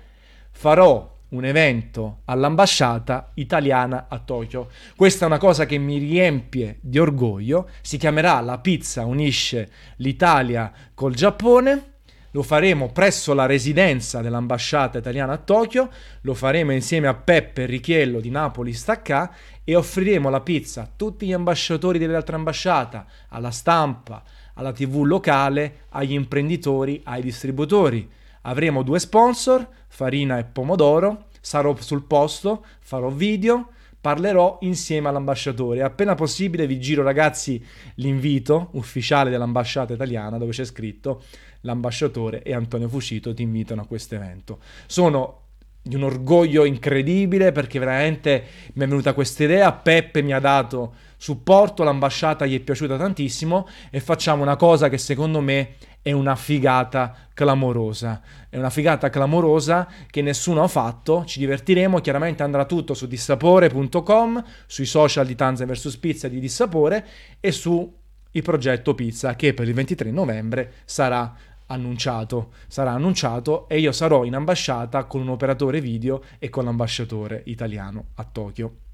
[0.53, 4.71] farò un evento all'ambasciata italiana a Tokyo.
[4.97, 7.69] Questa è una cosa che mi riempie di orgoglio.
[7.83, 11.97] Si chiamerà La pizza unisce l'Italia col Giappone
[12.33, 15.89] lo faremo presso la residenza dell'ambasciata italiana a Tokyo,
[16.23, 19.33] lo faremo insieme a Peppe Richiello di Napoli Staccà
[19.65, 24.23] e offriremo la pizza a tutti gli ambasciatori dell'altra ambasciata, alla stampa,
[24.55, 28.09] alla tv locale, agli imprenditori, ai distributori.
[28.43, 35.83] Avremo due sponsor, Farina e Pomodoro, sarò sul posto, farò video, parlerò insieme all'ambasciatore.
[35.83, 37.65] Appena possibile vi giro ragazzi
[37.97, 41.23] l'invito ufficiale dell'ambasciata italiana dove c'è scritto
[41.63, 44.61] l'ambasciatore e Antonio Fucito ti invitano a questo evento.
[44.87, 45.43] Sono
[45.83, 50.95] di un orgoglio incredibile perché veramente mi è venuta questa idea, Peppe mi ha dato
[51.17, 55.77] supporto, l'ambasciata gli è piaciuta tantissimo e facciamo una cosa che secondo me
[56.09, 58.23] è una figata clamorosa.
[58.49, 61.27] È una figata clamorosa che nessuno ha fatto.
[61.27, 62.01] Ci divertiremo.
[62.01, 67.07] Chiaramente andrà tutto su dissapore.com, sui social di Tanzan vs Pizza di Dissapore
[67.41, 67.95] e su
[68.31, 71.35] il progetto Pizza che per il 23 novembre sarà
[71.67, 72.53] annunciato.
[72.69, 78.13] Sarà annunciato e io sarò in ambasciata con un operatore video e con l'ambasciatore italiano
[78.15, 78.88] a Tokyo.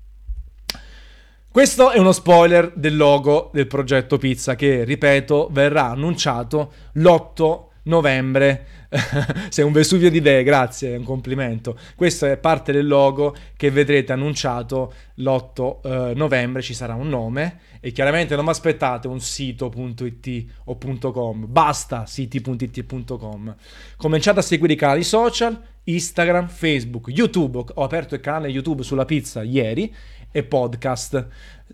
[1.54, 8.66] Questo è uno spoiler del logo del progetto Pizza che, ripeto, verrà annunciato l'8 novembre.
[9.50, 11.78] Sei un Vesuvio di idee, grazie, un complimento.
[11.94, 17.60] Questo è parte del logo che vedrete annunciato l'8 eh, novembre, ci sarà un nome
[17.78, 20.76] e chiaramente non mi aspettate un sito.it o
[21.12, 23.54] .com, basta siti.it.com.
[23.96, 29.04] Cominciate a seguire i canali social, Instagram, Facebook, YouTube, ho aperto il canale YouTube sulla
[29.04, 29.94] pizza ieri
[30.36, 31.28] e podcast.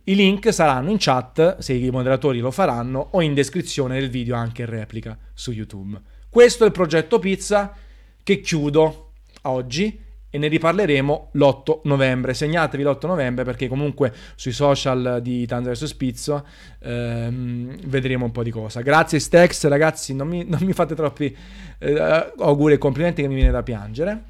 [0.05, 4.37] I link saranno in chat, se i moderatori lo faranno, o in descrizione del video
[4.37, 5.99] anche in replica su YouTube.
[6.29, 7.75] Questo è il progetto pizza
[8.23, 12.35] che chiudo oggi e ne riparleremo l'8 novembre.
[12.35, 16.47] Segnatevi l'8 novembre perché comunque sui social di Tanzania su Spizzo
[16.81, 18.83] ehm, vedremo un po' di cosa.
[18.83, 21.35] Grazie Stex, ragazzi, non mi, non mi fate troppi
[21.79, 24.23] eh, auguri e complimenti che mi viene da piangere.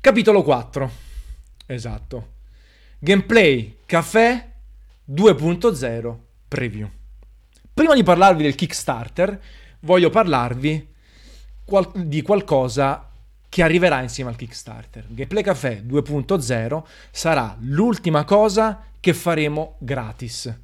[0.00, 0.90] Capitolo 4.
[1.66, 2.31] Esatto.
[3.04, 4.48] Gameplay Caffè
[5.10, 6.88] 2.0 Preview.
[7.74, 9.42] Prima di parlarvi del Kickstarter,
[9.80, 10.88] voglio parlarvi
[11.64, 13.10] qual- di qualcosa
[13.48, 15.06] che arriverà insieme al Kickstarter.
[15.08, 20.56] Gameplay Café 2.0 sarà l'ultima cosa che faremo gratis,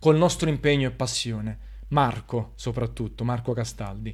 [0.00, 1.58] col nostro impegno e passione.
[1.90, 4.12] Marco, soprattutto, Marco Castaldi.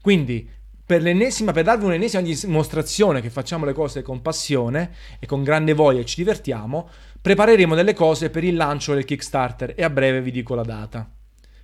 [0.00, 0.48] Quindi
[0.92, 5.72] per l'ennesima, per darvi un'ennesima dimostrazione che facciamo le cose con passione e con grande
[5.72, 6.86] voglia e ci divertiamo,
[7.18, 11.10] prepareremo delle cose per il lancio del Kickstarter e a breve vi dico la data.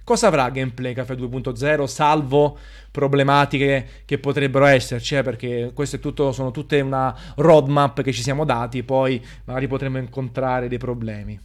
[0.02, 2.56] Cosa avrà Gameplay Caffè 2.0 salvo
[2.90, 8.82] problematiche che potrebbero esserci, eh, perché tutto, sono tutte una roadmap che ci siamo dati,
[8.82, 11.38] poi magari potremo incontrare dei problemi.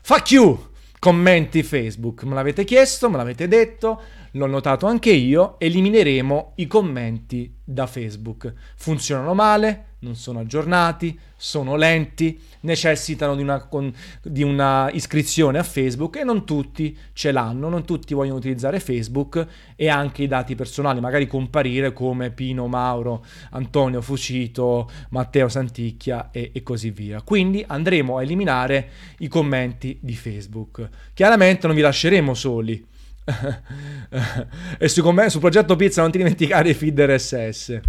[0.00, 0.72] Fuck you!
[0.98, 4.00] Commenti Facebook, me l'avete chiesto, me l'avete detto,
[4.34, 8.52] l'ho notato anche io, elimineremo i commenti da Facebook.
[8.76, 13.92] Funzionano male, non sono aggiornati, sono lenti, necessitano di una, con,
[14.22, 19.46] di una, iscrizione a Facebook e non tutti ce l'hanno, non tutti vogliono utilizzare Facebook
[19.76, 26.50] e anche i dati personali, magari comparire come Pino Mauro, Antonio Fucito, Matteo Santicchia e,
[26.52, 27.22] e così via.
[27.22, 30.88] Quindi andremo a eliminare i commenti di Facebook.
[31.14, 32.92] Chiaramente non vi lasceremo soli
[34.78, 37.80] e su commenti, sul progetto pizza non ti dimenticare i feed RSS.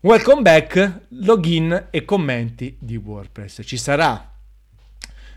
[0.00, 3.60] Welcome back, login e commenti di WordPress.
[3.64, 4.32] Ci sarà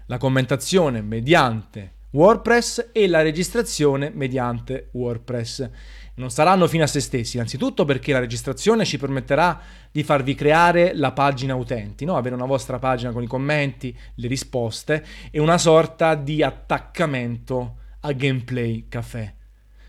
[0.07, 5.69] la commentazione mediante WordPress e la registrazione mediante WordPress.
[6.15, 9.59] Non saranno fine a se stessi, innanzitutto perché la registrazione ci permetterà
[9.91, 12.15] di farvi creare la pagina utenti, no?
[12.15, 18.11] avere una vostra pagina con i commenti, le risposte e una sorta di attaccamento a
[18.13, 19.35] Gameplay Café.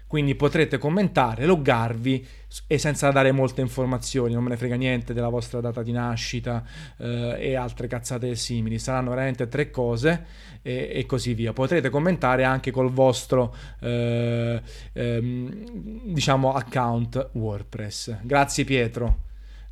[0.07, 2.25] Quindi potrete commentare, loggarvi
[2.69, 6.63] e senza dare molte informazioni, non me ne frega niente della vostra data di nascita
[6.99, 8.79] eh, e altre cazzate simili.
[8.79, 10.25] Saranno veramente tre cose
[10.63, 11.53] e, e così via.
[11.53, 18.19] Potrete commentare anche col vostro eh, ehm, diciamo account WordPress.
[18.23, 19.23] Grazie Pietro.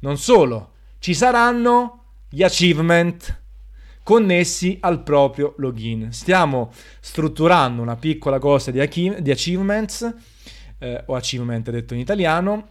[0.00, 3.41] Non solo, ci saranno gli achievement
[4.02, 6.12] connessi al proprio login.
[6.12, 10.14] Stiamo strutturando una piccola cosa di, achi- di achievements,
[10.78, 12.68] eh, o achievement detto in italiano,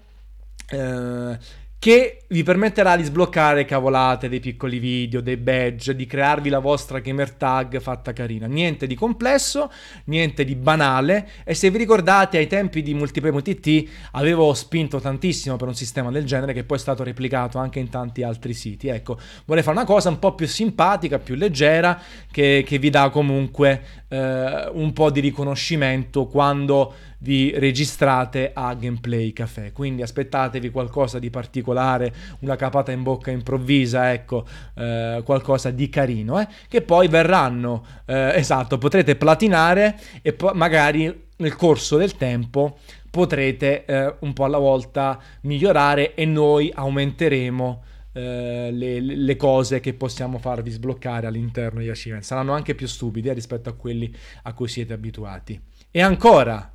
[0.70, 1.38] eh,
[1.80, 7.00] che vi permetterà di sbloccare cavolate, dei piccoli video, dei badge, di crearvi la vostra
[7.00, 8.48] gamer tag fatta carina.
[8.48, 9.70] Niente di complesso,
[10.06, 15.68] niente di banale e se vi ricordate ai tempi di Multipremo.it avevo spinto tantissimo per
[15.68, 18.88] un sistema del genere che poi è stato replicato anche in tanti altri siti.
[18.88, 22.00] Ecco, vorrei fare una cosa un po' più simpatica, più leggera,
[22.32, 29.32] che, che vi dà comunque eh, un po' di riconoscimento quando vi registrate a Gameplay
[29.34, 29.72] Café.
[29.72, 36.40] Quindi aspettatevi qualcosa di particolare, una capata in bocca improvvisa, ecco, eh, qualcosa di carino,
[36.40, 42.78] eh, che poi verranno, eh, esatto, potrete platinare e poi magari nel corso del tempo
[43.10, 49.94] potrete eh, un po' alla volta migliorare e noi aumenteremo eh, le, le, cose che
[49.94, 52.26] possiamo farvi sbloccare all'interno di Achievement.
[52.26, 55.60] Saranno anche più stupide rispetto a quelli a cui siete abituati.
[55.90, 56.72] E ancora,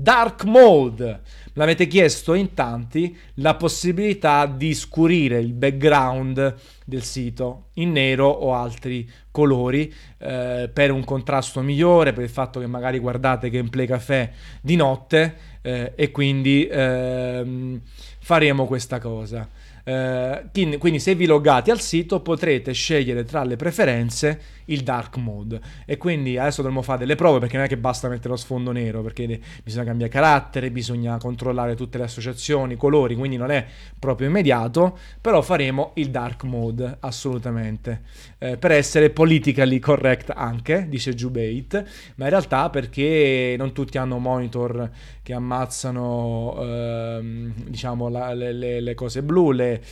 [0.00, 1.22] Dark Mode.
[1.54, 8.54] L'avete chiesto in tanti la possibilità di scurire il background del sito in nero o
[8.54, 14.30] altri colori eh, per un contrasto migliore, per il fatto che magari guardate Gameplay Café
[14.60, 17.80] di notte eh, e quindi ehm,
[18.20, 19.48] faremo questa cosa.
[19.82, 20.44] Eh,
[20.78, 25.60] quindi se vi loggate al sito potrete scegliere tra le preferenze il dark mode.
[25.84, 28.72] E quindi adesso dovremo fare delle prove perché non è che basta mettere lo sfondo
[28.72, 33.64] nero perché bisogna cambiare carattere, bisogna controllare tutte le associazioni, i colori, quindi non è
[33.98, 38.02] proprio immediato, però faremo il dark mode assolutamente.
[38.38, 44.18] Eh, per essere politically correct anche, dice Jubate, ma in realtà perché non tutti hanno
[44.18, 44.90] monitor
[45.22, 49.82] che ammazzano ehm, diciamo la, le, le, le, cose blu, le,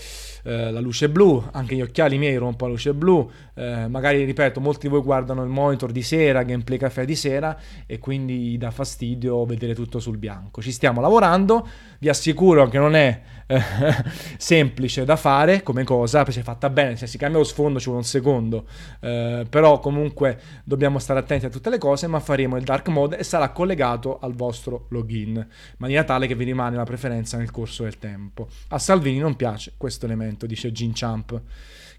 [0.45, 4.61] eh, la luce blu, anche gli occhiali miei rompono la luce blu, eh, magari ripeto
[4.67, 7.57] molti di voi guardano il monitor di sera, gameplay caffè di sera
[7.87, 10.61] e quindi dà fastidio vedere tutto sul bianco.
[10.61, 11.67] Ci stiamo lavorando,
[12.01, 13.61] vi assicuro che non è eh,
[14.37, 17.87] semplice da fare come cosa, perché è fatta bene, se si cambia lo sfondo ci
[17.87, 18.67] vuole un secondo,
[19.01, 23.19] eh, però comunque dobbiamo stare attenti a tutte le cose, ma faremo il dark mode
[23.19, 25.47] e sarà collegato al vostro login, in
[25.77, 28.49] maniera tale che vi rimane una preferenza nel corso del tempo.
[28.69, 31.41] A Salvini non piace questo elemento, dice Gin Champ,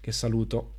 [0.00, 0.77] che saluto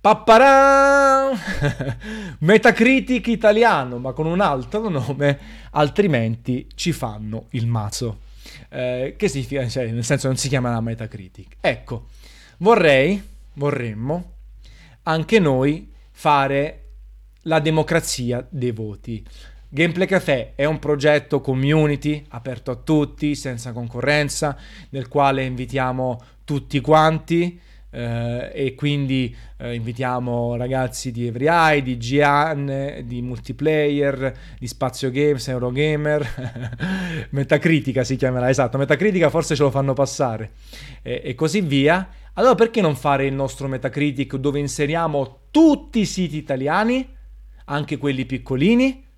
[0.00, 1.28] Papparà!
[2.40, 5.38] Metacritic italiano, ma con un altro nome,
[5.72, 8.20] altrimenti ci fanno il mazzo.
[8.70, 9.68] Eh, che significa?
[9.68, 11.56] Cioè, nel senso non si chiamerà Metacritic.
[11.60, 12.06] Ecco,
[12.58, 13.22] vorrei,
[13.54, 14.32] vorremmo,
[15.02, 16.84] anche noi fare
[17.42, 19.22] la democrazia dei voti.
[19.68, 24.56] Gameplay Café è un progetto community aperto a tutti, senza concorrenza,
[24.88, 31.98] nel quale invitiamo tutti quanti eh, e quindi eh, invitiamo ragazzi di Every Eye, di
[31.98, 39.70] Gian, di Multiplayer, di Spazio Games, Eurogamer, Metacritica si chiamerà, esatto, Metacritica forse ce lo
[39.70, 40.52] fanno passare
[41.02, 42.08] e, e così via.
[42.34, 47.06] Allora perché non fare il nostro Metacritic dove inseriamo tutti i siti italiani,
[47.64, 49.08] anche quelli piccolini,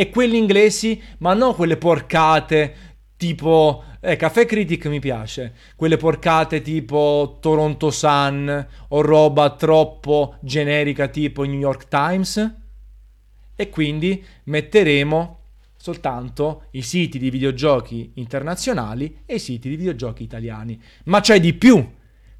[0.00, 2.74] e quelli inglesi, ma non quelle porcate
[3.20, 11.06] tipo eh, Caffè Critic mi piace, quelle porcate tipo Toronto Sun o roba troppo generica
[11.08, 12.54] tipo New York Times
[13.54, 15.38] e quindi metteremo
[15.76, 20.80] soltanto i siti di videogiochi internazionali e i siti di videogiochi italiani.
[21.04, 21.86] Ma c'è di più,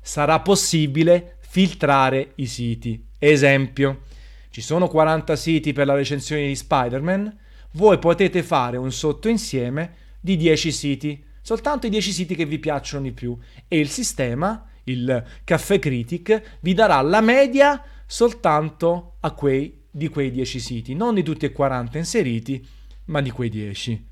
[0.01, 3.07] sarà possibile filtrare i siti.
[3.19, 4.05] Esempio,
[4.49, 7.39] ci sono 40 siti per la recensione di Spider-Man,
[7.73, 13.05] voi potete fare un sottoinsieme di 10 siti soltanto i 10 siti che vi piacciono
[13.05, 19.79] di più e il sistema, il Caffè Critic, vi darà la media soltanto a quei
[19.91, 22.65] di quei 10 siti, non di tutti e 40 inseriti,
[23.07, 24.09] ma di quei 10.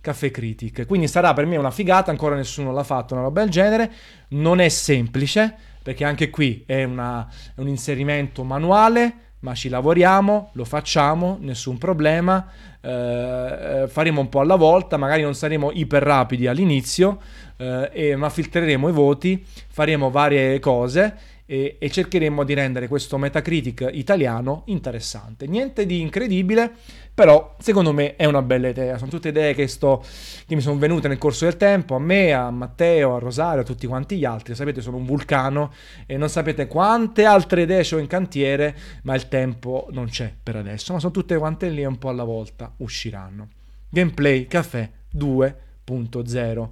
[0.00, 0.84] Caffè Critic.
[0.86, 3.92] Quindi sarà per me una figata, ancora nessuno l'ha fatto, una roba del genere.
[4.30, 10.50] Non è semplice, perché anche qui è, una, è un inserimento manuale, ma ci lavoriamo,
[10.54, 12.50] lo facciamo, nessun problema.
[12.84, 17.20] Eh, eh, faremo un po' alla volta, magari non saremo iper rapidi all'inizio,
[17.56, 23.18] eh, e, ma filtreremo i voti, faremo varie cose e, e, cercheremo di rendere questo
[23.18, 25.46] Metacritic italiano interessante.
[25.46, 26.70] Niente di incredibile,
[27.12, 28.96] però secondo me è una bella idea.
[28.96, 30.04] Sono tutte idee che, sto,
[30.46, 33.64] che mi sono venute nel corso del tempo, a me, a Matteo, a Rosario, a
[33.64, 34.54] tutti quanti gli altri.
[34.54, 35.72] Sapete, sono un vulcano
[36.06, 40.56] e non sapete quante altre idee ho in cantiere, ma il tempo non c'è per
[40.56, 40.92] adesso.
[40.92, 43.48] Ma sono tutte quante lì un po' alla volta usciranno.
[43.88, 46.68] Gameplay Caffè 2.0.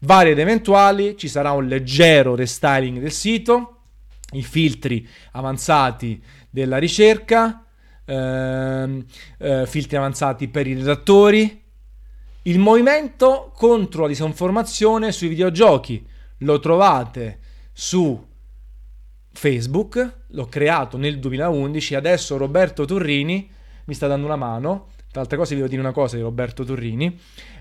[0.00, 3.77] Varie ed eventuali, ci sarà un leggero restyling del sito
[4.32, 7.64] i filtri avanzati della ricerca,
[8.04, 9.04] ehm,
[9.38, 11.62] eh, filtri avanzati per i redattori,
[12.42, 16.06] il movimento contro la disinformazione sui videogiochi.
[16.38, 17.40] Lo trovate
[17.72, 18.26] su
[19.32, 23.50] Facebook, l'ho creato nel 2011, adesso Roberto Turrini
[23.84, 24.88] mi sta dando una mano.
[25.10, 27.18] Tra altre cose vi devo dire una cosa di Roberto Turrini.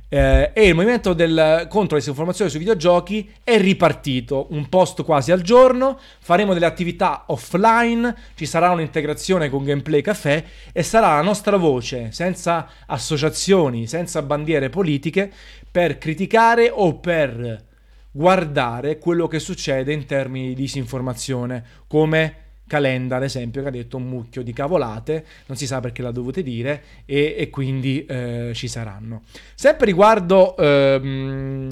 [0.09, 5.31] Eh, e il movimento del, contro le disinformazioni sui videogiochi è ripartito, un post quasi
[5.33, 11.21] al giorno, faremo delle attività offline, ci sarà un'integrazione con Gameplay Café e sarà la
[11.21, 15.29] nostra voce, senza associazioni, senza bandiere politiche,
[15.69, 17.65] per criticare o per
[18.09, 23.97] guardare quello che succede in termini di disinformazione, come Calenda, ad esempio, che ha detto
[23.97, 28.51] un mucchio di cavolate, non si sa perché l'ha dovute dire, e, e quindi eh,
[28.53, 29.23] ci saranno.
[29.55, 31.67] Sempre riguardo ehm,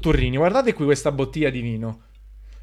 [0.00, 2.00] Turrini, guardate qui questa bottiglia di vino.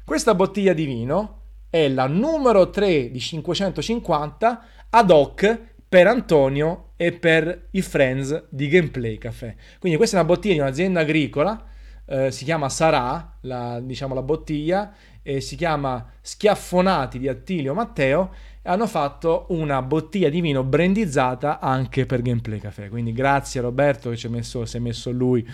[0.04, 7.12] Questa bottiglia di vino è la numero 3 di 550 ad hoc per Antonio e
[7.12, 9.56] per i friends di Gameplay Café.
[9.78, 11.64] Quindi questa è una bottiglia di un'azienda agricola,
[12.06, 14.92] eh, si chiama Sarà, la, diciamo la bottiglia,
[15.28, 18.30] eh, si chiama Schiaffonati di Attilio Matteo
[18.62, 22.88] e hanno fatto una bottiglia di vino brandizzata anche per Gameplay Café.
[22.88, 25.46] Quindi grazie a Roberto che ci messo, si è messo lui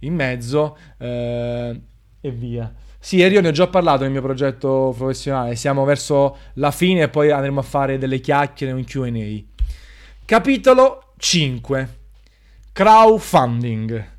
[0.00, 0.76] in mezzo.
[0.98, 1.80] Eh,
[2.20, 2.72] e via.
[2.98, 7.08] Sì, io ne ho già parlato nel mio progetto professionale, siamo verso la fine e
[7.08, 9.10] poi andremo a fare delle chiacchiere, un QA.
[10.26, 11.98] Capitolo 5.
[12.70, 14.10] Crowdfunding.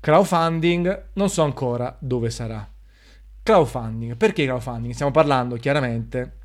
[0.00, 2.71] Crowdfunding, non so ancora dove sarà.
[3.42, 4.92] Crowdfunding, perché crowdfunding?
[4.92, 6.38] Stiamo parlando chiaramente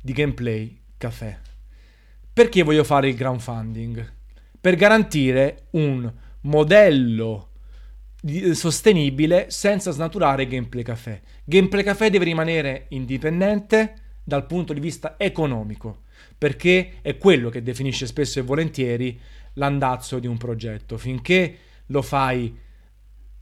[0.00, 1.38] di gameplay caffè.
[2.32, 4.12] Perché voglio fare il crowdfunding?
[4.58, 6.10] Per garantire un
[6.42, 7.50] modello
[8.24, 11.20] eh, sostenibile senza snaturare Gameplay Café.
[11.44, 16.02] Gameplay Café deve rimanere indipendente dal punto di vista economico,
[16.38, 19.20] perché è quello che definisce spesso e volentieri
[19.54, 20.96] l'andazzo di un progetto.
[20.96, 22.56] Finché lo fai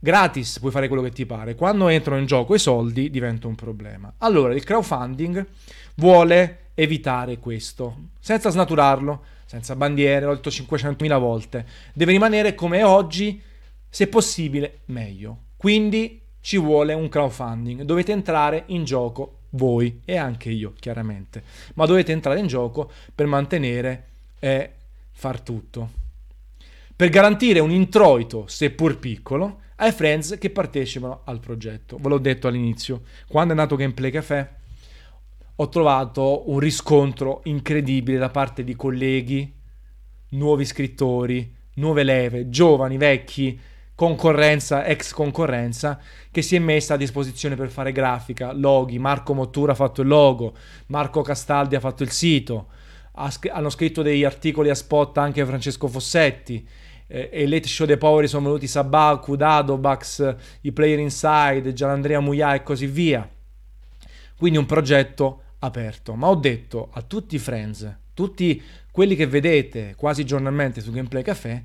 [0.01, 1.55] gratis, puoi fare quello che ti pare.
[1.55, 4.11] Quando entrano in gioco i soldi diventa un problema.
[4.17, 5.45] Allora, il crowdfunding
[5.95, 11.65] vuole evitare questo, senza snaturarlo, senza bandiere, l'ho detto 500.000 volte.
[11.93, 13.41] Deve rimanere come oggi
[13.87, 15.37] se possibile meglio.
[15.55, 21.43] Quindi ci vuole un crowdfunding, dovete entrare in gioco voi e anche io chiaramente,
[21.75, 24.07] ma dovete entrare in gioco per mantenere
[24.39, 24.71] e
[25.11, 25.99] far tutto.
[26.95, 31.97] Per garantire un introito, seppur piccolo, ai friends che partecipano al progetto.
[31.97, 34.55] Ve l'ho detto all'inizio, quando è nato Gameplay Café
[35.55, 39.53] ho trovato un riscontro incredibile da parte di colleghi,
[40.29, 43.59] nuovi scrittori, nuove leve, giovani, vecchi,
[43.95, 48.99] concorrenza, ex concorrenza, che si è messa a disposizione per fare grafica, loghi.
[48.99, 50.55] Marco Mottura ha fatto il logo,
[50.87, 52.67] Marco Castaldi ha fatto il sito,
[53.13, 56.67] hanno scritto degli articoli a spot anche Francesco Fossetti.
[57.13, 62.53] Eh, e Late Show dei Poveri sono venuti Sabaku, Dadobax, i Player Inside, Gianandrea Muia
[62.53, 63.29] e così via.
[64.37, 66.15] Quindi un progetto aperto.
[66.15, 71.21] Ma ho detto a tutti i friends, tutti quelli che vedete quasi giornalmente su Gameplay
[71.21, 71.63] Café,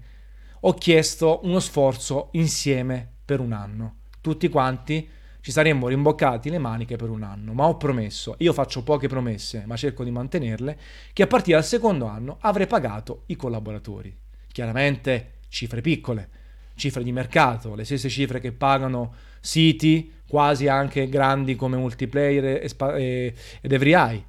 [0.61, 3.99] ho chiesto uno sforzo insieme per un anno.
[4.21, 5.09] Tutti quanti
[5.41, 9.63] ci saremmo rimboccati le maniche per un anno, ma ho promesso, io faccio poche promesse,
[9.65, 10.77] ma cerco di mantenerle,
[11.13, 14.13] che a partire dal secondo anno avrei pagato i collaboratori.
[14.51, 16.29] Chiaramente cifre piccole,
[16.75, 23.73] cifre di mercato, le stesse cifre che pagano siti quasi anche grandi come multiplayer ed
[23.73, 24.25] every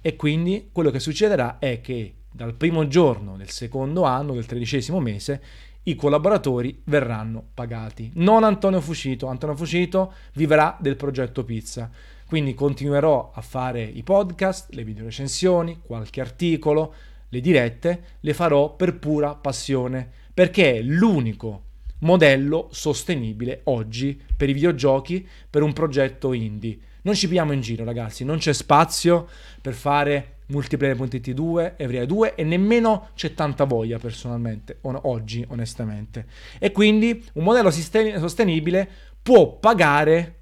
[0.00, 5.00] E quindi quello che succederà è che dal primo giorno del secondo anno, del tredicesimo
[5.00, 5.42] mese,
[5.84, 8.10] i collaboratori verranno pagati.
[8.14, 11.90] Non Antonio Fucito, Antonio Fucito vivrà del progetto pizza.
[12.26, 16.94] Quindi continuerò a fare i podcast, le video recensioni, qualche articolo,
[17.28, 21.64] le dirette, le farò per pura passione, perché è l'unico
[22.00, 26.78] modello sostenibile oggi per i videogiochi, per un progetto indie.
[27.02, 29.28] Non ci pigliamo in giro, ragazzi, non c'è spazio
[29.60, 36.26] per fare multiplayer.it 2, Evria 2 e nemmeno c'è tanta voglia personalmente, on- oggi onestamente.
[36.58, 38.88] E quindi un modello sisten- sostenibile
[39.22, 40.36] può pagare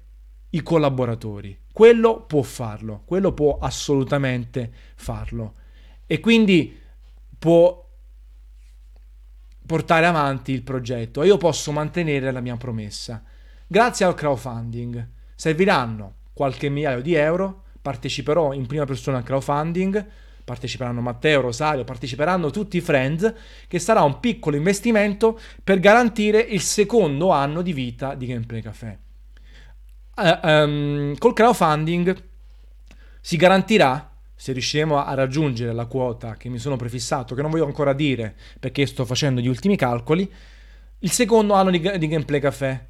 [0.51, 1.57] i collaboratori.
[1.71, 5.53] Quello può farlo, quello può assolutamente farlo.
[6.05, 6.77] E quindi
[7.37, 7.88] può
[9.69, 13.21] portare avanti il progetto e io posso mantenere la mia promessa.
[13.67, 20.03] Grazie al crowdfunding serviranno qualche migliaio di euro parteciperò in prima persona al crowdfunding,
[20.43, 23.31] parteciperanno Matteo, Rosario, parteciperanno tutti i friends,
[23.67, 28.99] che sarà un piccolo investimento per garantire il secondo anno di vita di Gameplay Café.
[30.15, 32.23] Uh, um, col crowdfunding
[33.21, 34.08] si garantirà,
[34.39, 38.33] se riusciremo a raggiungere la quota che mi sono prefissato, che non voglio ancora dire
[38.57, 40.31] perché sto facendo gli ultimi calcoli,
[40.99, 42.87] il secondo anno di, di Gameplay Café.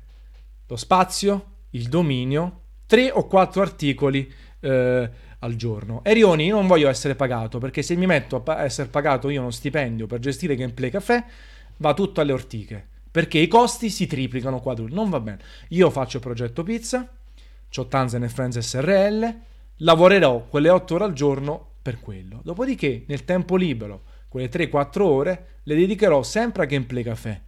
[0.68, 6.02] Lo spazio, il dominio, tre o quattro articoli eh, al giorno.
[6.04, 9.50] Erioni, io non voglio essere pagato perché se mi metto a essere pagato io uno
[9.50, 11.26] stipendio per gestire Gameplay Café
[11.78, 15.02] va tutto alle ortiche perché i costi si triplicano quadruplicano.
[15.02, 15.39] Non va bene.
[15.70, 17.10] Io faccio progetto pizza,
[17.76, 19.47] ho Tanzan e Friends SRL,
[19.80, 22.41] lavorerò quelle 8 ore al giorno per quello.
[22.43, 27.41] Dopodiché, nel tempo libero, quelle 3-4 ore, le dedicherò sempre a Gameplay Café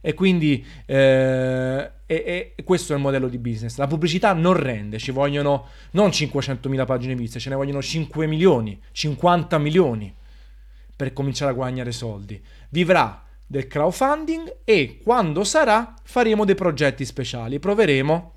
[0.00, 3.76] e quindi eh, e, e questo è il modello di business.
[3.76, 8.80] La pubblicità non rende, ci vogliono non 500.000 pagine viste, ce ne vogliono 5 milioni,
[8.92, 10.14] 50 milioni
[10.94, 12.40] per cominciare a guadagnare soldi.
[12.68, 18.34] Vivrà del crowdfunding e quando sarà faremo dei progetti speciali, proveremo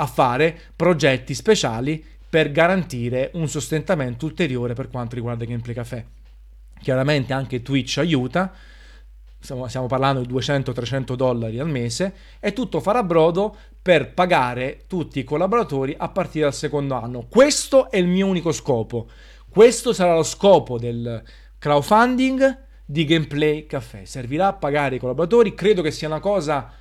[0.00, 6.06] a fare progetti speciali per garantire un sostentamento ulteriore per quanto riguarda Gameplay Café.
[6.80, 8.52] Chiaramente anche Twitch aiuta,
[9.38, 15.24] stiamo, parlando di 200-300 dollari al mese, e tutto farà brodo per pagare tutti i
[15.24, 17.26] collaboratori a partire dal secondo anno.
[17.28, 19.08] Questo è il mio unico scopo.
[19.48, 21.22] Questo sarà lo scopo del
[21.58, 24.06] crowdfunding di Gameplay Café.
[24.06, 25.54] Servirà a pagare i collaboratori.
[25.54, 26.72] Credo che sia una cosa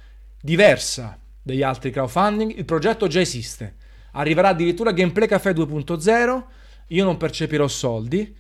[0.42, 1.20] diversa
[1.52, 3.76] degli altri crowdfunding, il progetto già esiste.
[4.14, 6.44] Arriverà addirittura Gameplay Café 2.0,
[6.88, 8.36] io non percepirò soldi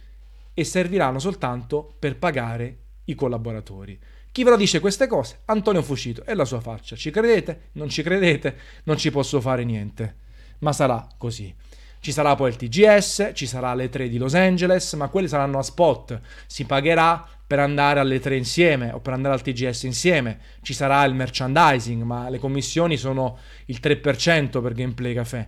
[0.54, 4.00] e serviranno soltanto per pagare i collaboratori.
[4.32, 5.42] Chi ve lo dice queste cose?
[5.46, 6.96] Antonio Fucito e la sua faccia.
[6.96, 7.70] Ci credete?
[7.74, 8.58] Non ci credete?
[8.84, 10.16] Non ci posso fare niente.
[10.60, 11.54] Ma sarà così.
[12.02, 15.60] Ci sarà poi il TGS, ci sarà le 3 di Los Angeles, ma quelli saranno
[15.60, 16.22] a spot.
[16.48, 20.40] Si pagherà per andare alle 3 insieme o per andare al TGS insieme.
[20.62, 25.48] Ci sarà il merchandising, ma le commissioni sono il 3% per Gameplay Café.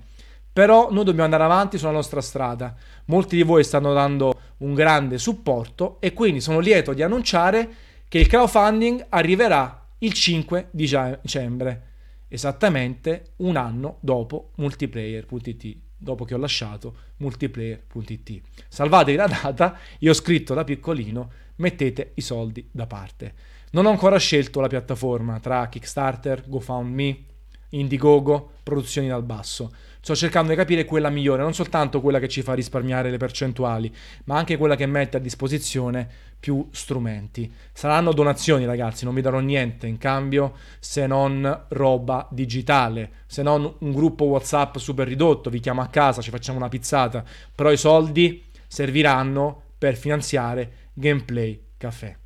[0.52, 2.76] Però noi dobbiamo andare avanti sulla nostra strada.
[3.06, 7.70] Molti di voi stanno dando un grande supporto e quindi sono lieto di annunciare
[8.10, 11.84] che il crowdfunding arriverà il 5 dicembre,
[12.28, 18.42] esattamente un anno dopo multiplayer.it dopo che ho lasciato multiplayer.it.
[18.68, 23.34] Salvatevi la data, io ho scritto da piccolino, mettete i soldi da parte.
[23.72, 27.26] Non ho ancora scelto la piattaforma tra Kickstarter, GoFundMe,
[27.70, 29.72] Indiegogo, produzioni dal basso.
[30.02, 33.94] Sto cercando di capire quella migliore, non soltanto quella che ci fa risparmiare le percentuali,
[34.26, 36.10] ma anche quella che mette a disposizione
[36.42, 37.54] più strumenti.
[37.72, 43.76] Saranno donazioni, ragazzi, non vi darò niente in cambio se non roba digitale, se non
[43.78, 47.24] un gruppo WhatsApp super ridotto, vi chiamo a casa, ci facciamo una pizzata,
[47.54, 52.18] però i soldi serviranno per finanziare Gameplay Café.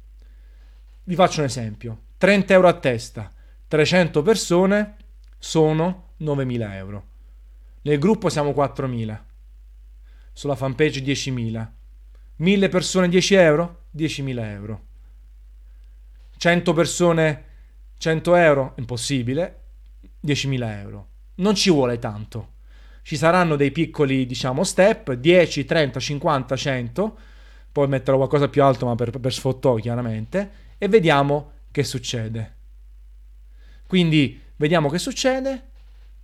[1.03, 1.99] Vi faccio un esempio.
[2.17, 3.29] 30 euro a testa,
[3.67, 4.95] 300 persone
[5.37, 7.05] sono 9.000 euro.
[7.81, 9.19] Nel gruppo siamo 4.000.
[10.31, 11.67] Sulla fanpage 10.000.
[12.39, 13.83] 1.000 persone 10 euro?
[13.95, 14.83] 10.000 euro.
[16.37, 17.43] 100 persone
[17.97, 18.73] 100 euro?
[18.77, 19.61] Impossibile.
[20.25, 21.07] 10.000 euro.
[21.35, 22.53] Non ci vuole tanto.
[23.01, 27.17] Ci saranno dei piccoli, diciamo, step, 10, 30, 50, 100.
[27.71, 30.51] Poi metterò qualcosa più alto, ma per, per sfottò chiaramente.
[30.77, 32.53] E vediamo che succede.
[33.87, 35.73] Quindi vediamo che succede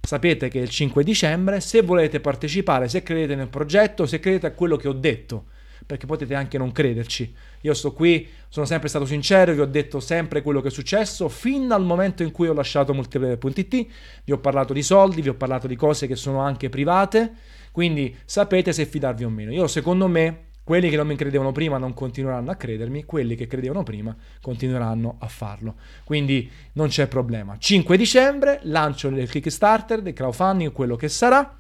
[0.04, 4.48] Sapete che è il 5 dicembre, se volete partecipare, se credete nel progetto, se credete
[4.48, 5.46] a quello che ho detto,
[5.86, 7.34] perché potete anche non crederci.
[7.62, 11.30] Io sto qui, sono sempre stato sincero, vi ho detto sempre quello che è successo,
[11.30, 13.88] fin dal momento in cui ho lasciato multiplayer.it,
[14.24, 17.34] vi ho parlato di soldi, vi ho parlato di cose che sono anche private,
[17.72, 19.52] quindi sapete se fidarvi o meno.
[19.52, 23.48] Io secondo me quelli che non mi credevano prima non continueranno a credermi, quelli che
[23.48, 25.76] credevano prima continueranno a farlo.
[26.04, 27.58] Quindi non c'è problema.
[27.58, 31.58] 5 dicembre, lancio del Kickstarter, del crowdfunding, quello che sarà.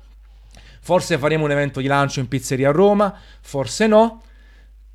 [0.81, 4.21] Forse faremo un evento di lancio in pizzeria a Roma, forse no.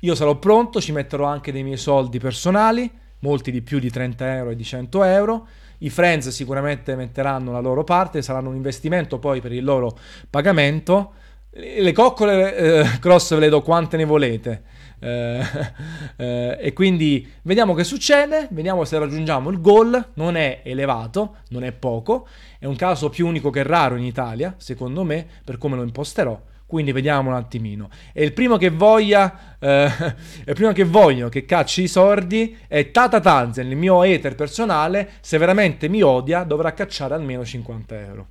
[0.01, 4.35] Io sarò pronto, ci metterò anche dei miei soldi personali, molti di più di 30
[4.35, 5.47] euro e di 100 euro.
[5.79, 9.97] I friends sicuramente metteranno la loro parte, saranno un investimento poi per il loro
[10.29, 11.13] pagamento
[11.57, 14.63] le coccole eh, cross ve le do quante ne volete.
[14.99, 15.41] Eh,
[16.17, 21.63] eh, e quindi vediamo che succede, vediamo se raggiungiamo il goal, non è elevato, non
[21.63, 22.27] è poco,
[22.59, 26.39] è un caso più unico che raro in Italia, secondo me, per come lo imposterò.
[26.65, 27.89] Quindi vediamo un attimino.
[28.11, 29.85] E il primo che voglia, eh,
[30.45, 35.11] il primo che voglio che cacci i sordi è Tata Tanzen, il mio hater personale.
[35.21, 38.27] Se veramente mi odia, dovrà cacciare almeno 50 euro.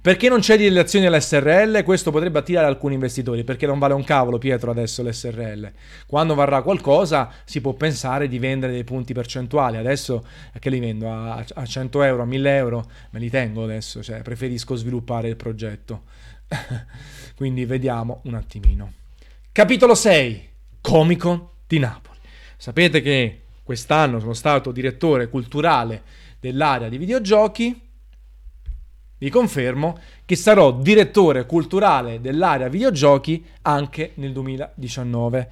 [0.00, 1.82] Perché non c'è di relazione all'SRL?
[1.82, 5.72] Questo potrebbe attirare alcuni investitori, perché non vale un cavolo Pietro adesso l'SRL.
[6.06, 9.76] Quando varrà qualcosa si può pensare di vendere dei punti percentuali.
[9.76, 10.24] Adesso
[10.60, 11.10] che li vendo?
[11.10, 12.90] A, a 100 euro, a 1000 euro?
[13.10, 16.02] Me li tengo adesso, cioè preferisco sviluppare il progetto.
[17.34, 18.92] Quindi vediamo un attimino.
[19.50, 20.48] Capitolo 6.
[20.80, 22.18] Comico di Napoli.
[22.56, 26.02] Sapete che quest'anno sono stato direttore culturale
[26.38, 27.87] dell'area di videogiochi
[29.18, 35.50] vi confermo che sarò direttore culturale dell'area videogiochi anche nel 2019.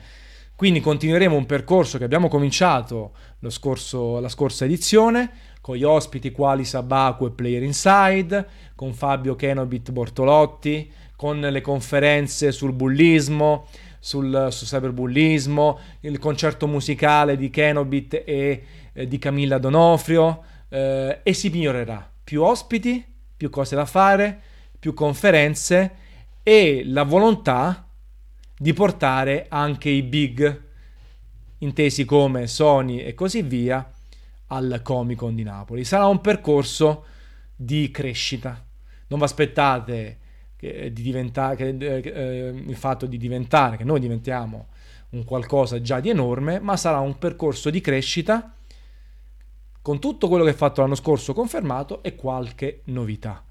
[0.57, 3.13] Quindi continueremo un percorso che abbiamo cominciato
[3.49, 8.47] scorso, la scorsa edizione con gli ospiti quali Sabaku e Player Inside,
[8.77, 13.67] con Fabio Kenobit Bortolotti, con le conferenze sul bullismo,
[13.99, 18.63] sul, sul cyberbullismo, il concerto musicale di Kenobit e
[18.93, 22.13] eh, di Camilla Donofrio eh, e si migliorerà.
[22.23, 23.05] Più ospiti,
[23.37, 24.41] più cose da fare,
[24.79, 25.95] più conferenze
[26.43, 27.87] e la volontà
[28.57, 30.63] di portare anche i big,
[31.59, 33.91] intesi come Sony e così via,
[34.49, 35.85] al Comic Con di Napoli.
[35.85, 37.05] Sarà un percorso
[37.55, 38.65] di crescita.
[39.09, 40.19] Non vi aspettate
[40.57, 44.69] che, di diventare, che, eh, il fatto di diventare, che noi diventiamo
[45.11, 48.55] un qualcosa già di enorme, ma sarà un percorso di crescita
[49.87, 53.45] con tutto quello che è fatto l'anno scorso confermato e qualche novità.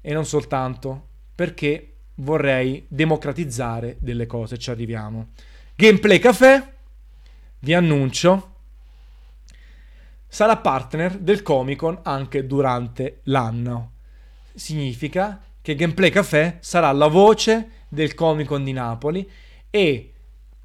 [0.00, 5.32] E non soltanto, perché vorrei democratizzare delle cose, ci arriviamo.
[5.76, 6.76] Gameplay Café,
[7.58, 8.54] vi annuncio,
[10.26, 13.92] sarà partner del Comic Con anche durante l'anno.
[14.54, 19.30] Significa che Gameplay Café sarà la voce del Comic Con di Napoli
[19.68, 20.14] e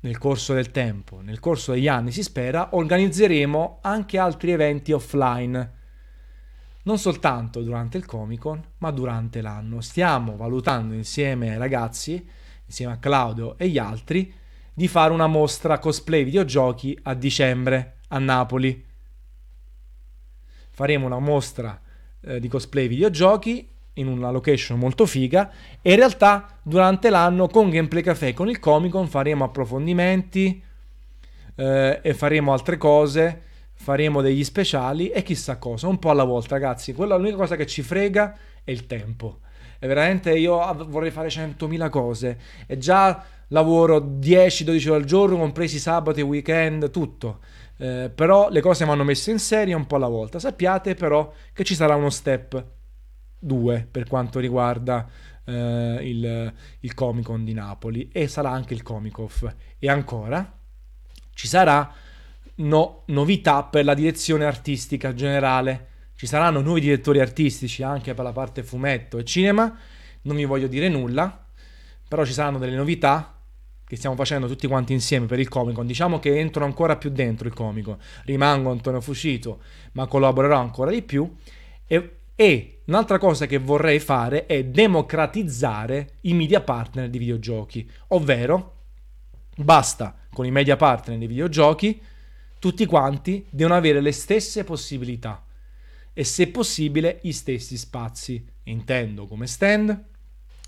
[0.04, 5.72] nel corso del tempo, nel corso degli anni si spera, organizzeremo anche altri eventi offline.
[6.84, 9.80] Non soltanto durante il Comic Con, ma durante l'anno.
[9.80, 12.28] Stiamo valutando insieme ai ragazzi,
[12.66, 14.34] insieme a Claudio e gli altri,
[14.74, 18.86] di fare una mostra cosplay videogiochi a dicembre a Napoli.
[20.70, 21.80] Faremo una mostra
[22.20, 27.70] eh, di cosplay videogiochi in una location molto figa e in realtà durante l'anno con
[27.70, 30.64] Gameplay Café e con il Comic Con faremo approfondimenti
[31.56, 33.42] eh, e faremo altre cose,
[33.74, 37.68] faremo degli speciali e chissà cosa, un po' alla volta ragazzi, quella l'unica cosa che
[37.68, 39.40] ci frega è il tempo.
[39.78, 45.78] E veramente io vorrei fare 100.000 cose e già lavoro 10-12 ore al giorno, compresi
[45.78, 47.40] sabato e weekend, tutto.
[47.78, 50.40] Eh, però le cose vanno messe in serie un po' alla volta.
[50.40, 52.66] Sappiate però che ci sarà uno step
[53.44, 55.08] 2 per quanto riguarda
[55.46, 59.46] eh, il, il Comic Con di Napoli e sarà anche il Comic Off.
[59.80, 60.60] E ancora
[61.34, 61.92] ci sarà
[62.56, 65.88] no, novità per la direzione artistica generale.
[66.16, 69.78] Ci saranno nuovi direttori artistici anche per la parte fumetto e cinema.
[70.22, 71.46] Non vi voglio dire nulla,
[72.08, 73.38] però ci saranno delle novità
[73.86, 75.86] che stiamo facendo tutti quanti insieme per il Comic Con.
[75.86, 77.98] Diciamo che entro ancora più dentro il Comic Con.
[78.24, 79.62] Rimango Antonio Fucito,
[79.94, 81.30] ma collaborerò ancora di più.
[81.86, 88.78] E e un'altra cosa che vorrei fare è democratizzare i media partner di videogiochi, ovvero
[89.56, 92.02] basta con i media partner di videogiochi,
[92.60, 95.46] tutti quanti devono avere le stesse possibilità
[96.14, 98.46] e se possibile gli stessi spazi.
[98.66, 100.06] Intendo come stand,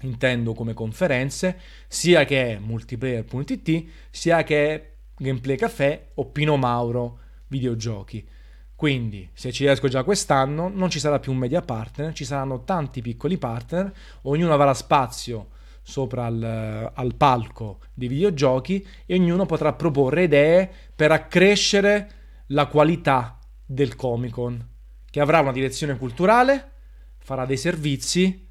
[0.02, 1.58] intendo come conferenze,
[1.88, 8.28] sia che è multiplayer.it, sia che è Gameplay Café o Pino Mauro videogiochi.
[8.76, 12.64] Quindi, se ci riesco già quest'anno, non ci sarà più un media partner, ci saranno
[12.64, 13.92] tanti piccoli partner,
[14.24, 15.50] ognuno avrà spazio
[15.82, 22.12] sopra al, al palco dei videogiochi e ognuno potrà proporre idee per accrescere
[22.48, 24.68] la qualità del Comic Con,
[25.10, 26.72] che avrà una direzione culturale,
[27.20, 28.48] farà dei servizi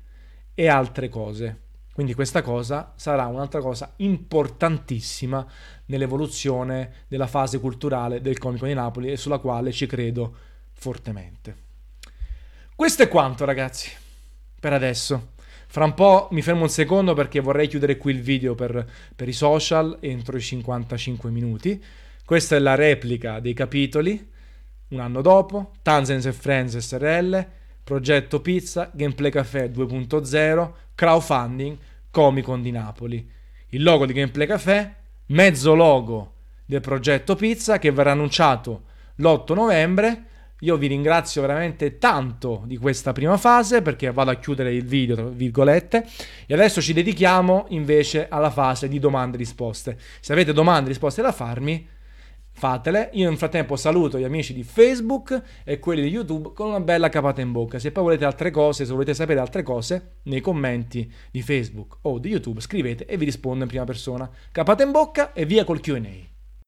[0.55, 1.61] e altre cose.
[1.93, 5.47] Quindi questa cosa sarà un'altra cosa importantissima
[5.87, 10.35] nell'evoluzione della fase culturale del Comico di Napoli e sulla quale ci credo
[10.73, 11.63] fortemente.
[12.75, 13.91] Questo è quanto ragazzi,
[14.59, 15.33] per adesso.
[15.67, 19.29] Fra un po' mi fermo un secondo perché vorrei chiudere qui il video per, per
[19.29, 21.83] i social entro i 55 minuti.
[22.25, 24.31] Questa è la replica dei capitoli,
[24.89, 27.47] un anno dopo, Tanzans e Friends SRL,
[27.83, 31.77] Progetto Pizza, Gameplay Café 2.0, crowdfunding,
[32.11, 33.31] Comicon di Napoli.
[33.71, 34.95] Il logo di Gameplay Café,
[35.27, 36.33] mezzo logo
[36.67, 38.85] del progetto Pizza che verrà annunciato
[39.17, 40.25] l'8 novembre.
[40.61, 45.15] Io vi ringrazio veramente tanto di questa prima fase perché vado a chiudere il video,
[45.15, 46.07] tra virgolette,
[46.47, 49.99] e adesso ci dedichiamo invece alla fase di domande e risposte.
[50.21, 51.87] Se avete domande e risposte da farmi,
[52.55, 53.11] fatele.
[53.13, 57.09] Io nel frattempo saluto gli amici di Facebook e quelli di YouTube con una bella
[57.09, 57.79] capata in bocca.
[57.79, 62.19] Se poi volete altre cose, se volete sapere altre cose, nei commenti di Facebook o
[62.19, 64.31] di YouTube scrivete e vi rispondo in prima persona.
[64.51, 66.34] Capata in bocca e via col QA.